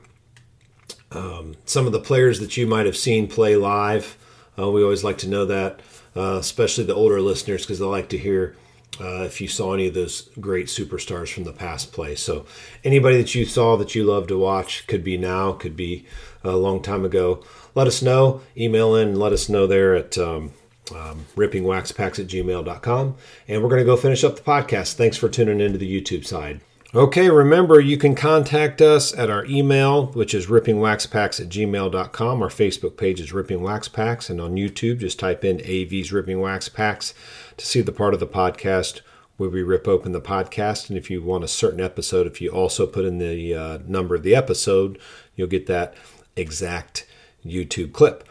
um, 1.12 1.55
some 1.65 1.86
of 1.86 1.91
the 1.91 2.00
players 2.00 2.39
that 2.39 2.58
you 2.58 2.65
might 2.65 2.86
have 2.86 2.98
seen 2.98 3.27
play 3.27 3.55
live. 3.55 4.17
Uh, 4.58 4.70
we 4.72 4.84
always 4.84 5.03
like 5.03 5.17
to 5.20 5.29
know 5.29 5.46
that, 5.46 5.82
uh, 6.15 6.38
especially 6.39 6.84
the 6.84 6.96
older 6.96 7.22
listeners, 7.22 7.62
because 7.62 7.79
they 7.79 7.86
like 7.86 8.10
to 8.10 8.17
hear 8.17 8.55
uh, 9.00 9.24
if 9.24 9.41
you 9.41 9.48
saw 9.48 9.74
any 9.74 9.88
of 9.88 9.93
those 9.93 10.29
great 10.39 10.67
superstars 10.67 11.32
from 11.32 11.43
the 11.43 11.53
past 11.53 11.91
play. 11.91 12.15
So, 12.15 12.46
anybody 12.84 13.17
that 13.17 13.34
you 13.36 13.46
saw 13.46 13.75
that 13.77 13.96
you 13.96 14.03
love 14.03 14.27
to 14.27 14.38
watch 14.38 14.88
could 14.88 15.03
be 15.03 15.17
now, 15.17 15.53
could 15.53 15.75
be 15.75 16.05
a 16.43 16.55
long 16.55 16.82
time 16.82 17.05
ago. 17.05 17.43
Let 17.75 17.88
us 17.88 18.01
know. 18.01 18.41
Email 18.55 18.96
in 18.96 19.20
let 19.20 19.34
us 19.34 19.50
know 19.50 19.65
there 19.65 19.96
at 19.96 20.17
um, 20.17 20.51
um, 20.93 21.25
rippingwaxpacks 21.36 22.20
at 22.20 22.27
gmail.com. 22.27 23.15
And 23.48 23.63
we're 23.63 23.70
going 23.70 23.82
to 23.82 23.86
go 23.86 23.98
finish 23.98 24.24
up 24.24 24.36
the 24.36 24.43
podcast. 24.43 24.93
Thanks 24.93 25.17
for 25.17 25.29
tuning 25.29 25.60
into 25.60 25.78
the 25.78 26.02
YouTube 26.02 26.26
side. 26.26 26.62
Okay, 26.95 27.27
remember 27.27 27.79
you 27.79 27.97
can 27.97 28.13
contact 28.13 28.79
us 28.79 29.17
at 29.17 29.27
our 29.27 29.43
email, 29.45 30.12
which 30.12 30.36
is 30.36 30.45
rippingwaxpacks 30.45 31.41
at 31.41 31.49
gmail.com. 31.49 32.43
Our 32.43 32.49
Facebook 32.49 32.97
page 32.97 33.19
is 33.19 33.34
Ripping 33.34 33.63
Wax 33.63 33.88
Packs, 33.88 34.29
and 34.29 34.39
on 34.39 34.53
YouTube, 34.58 34.99
just 34.99 35.17
type 35.17 35.43
in 35.43 35.60
AV's 35.62 36.12
Ripping 36.12 36.39
Wax 36.39 36.69
Packs 36.69 37.15
to 37.58 37.65
see 37.65 37.82
the 37.82 37.91
part 37.91 38.13
of 38.13 38.19
the 38.19 38.27
podcast 38.27 39.01
where 39.38 39.49
we 39.49 39.63
rip 39.63 39.88
open 39.88 40.12
the 40.12 40.21
podcast. 40.21 40.89
And 40.89 40.95
if 40.95 41.10
you 41.10 41.23
want 41.23 41.43
a 41.43 41.47
certain 41.47 41.82
episode, 41.82 42.27
if 42.27 42.39
you 42.41 42.51
also 42.51 42.86
put 42.86 43.06
in 43.06 43.17
the 43.17 43.56
uh, 43.56 43.79
number 43.88 44.13
of 44.13 44.21
the 44.21 44.36
episode, 44.36 44.99
you'll 45.36 45.47
get 45.47 45.65
that 45.65 45.95
exact 46.36 47.08
YouTube 47.43 47.91
clip. 47.91 48.23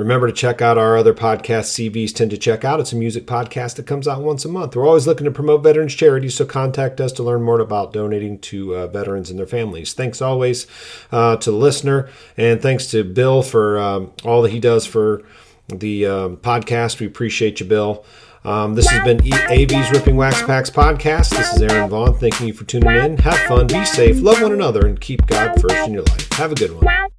Remember 0.00 0.26
to 0.26 0.32
check 0.32 0.62
out 0.62 0.78
our 0.78 0.96
other 0.96 1.12
podcasts 1.12 1.90
CVs 1.90 2.14
tend 2.14 2.30
to 2.30 2.38
check 2.38 2.64
out. 2.64 2.80
It's 2.80 2.94
a 2.94 2.96
music 2.96 3.26
podcast 3.26 3.76
that 3.76 3.86
comes 3.86 4.08
out 4.08 4.22
once 4.22 4.46
a 4.46 4.48
month. 4.48 4.74
We're 4.74 4.86
always 4.86 5.06
looking 5.06 5.26
to 5.26 5.30
promote 5.30 5.62
veterans 5.62 5.94
charities, 5.94 6.34
so 6.34 6.46
contact 6.46 7.02
us 7.02 7.12
to 7.12 7.22
learn 7.22 7.42
more 7.42 7.60
about 7.60 7.92
donating 7.92 8.38
to 8.38 8.76
uh, 8.76 8.86
veterans 8.86 9.28
and 9.28 9.38
their 9.38 9.46
families. 9.46 9.92
Thanks 9.92 10.22
always 10.22 10.66
uh, 11.12 11.36
to 11.36 11.50
the 11.50 11.56
listener, 11.56 12.08
and 12.38 12.62
thanks 12.62 12.86
to 12.92 13.04
Bill 13.04 13.42
for 13.42 13.78
um, 13.78 14.12
all 14.24 14.40
that 14.40 14.52
he 14.52 14.58
does 14.58 14.86
for 14.86 15.22
the 15.68 16.06
um, 16.06 16.36
podcast. 16.38 16.98
We 16.98 17.06
appreciate 17.06 17.60
you, 17.60 17.66
Bill. 17.66 18.02
Um, 18.42 18.76
this 18.76 18.88
has 18.88 19.04
been 19.04 19.20
AV's 19.22 19.90
Ripping 19.90 20.16
Wax 20.16 20.40
Packs 20.40 20.70
podcast. 20.70 21.28
This 21.36 21.52
is 21.52 21.60
Aaron 21.60 21.90
Vaughn. 21.90 22.14
Thanking 22.14 22.46
you 22.46 22.54
for 22.54 22.64
tuning 22.64 22.88
in. 22.88 23.18
Have 23.18 23.38
fun, 23.40 23.66
be 23.66 23.84
safe, 23.84 24.18
love 24.22 24.40
one 24.40 24.52
another, 24.52 24.86
and 24.86 24.98
keep 24.98 25.26
God 25.26 25.60
first 25.60 25.76
in 25.86 25.92
your 25.92 26.04
life. 26.04 26.32
Have 26.32 26.52
a 26.52 26.54
good 26.54 26.72
one. 26.72 27.09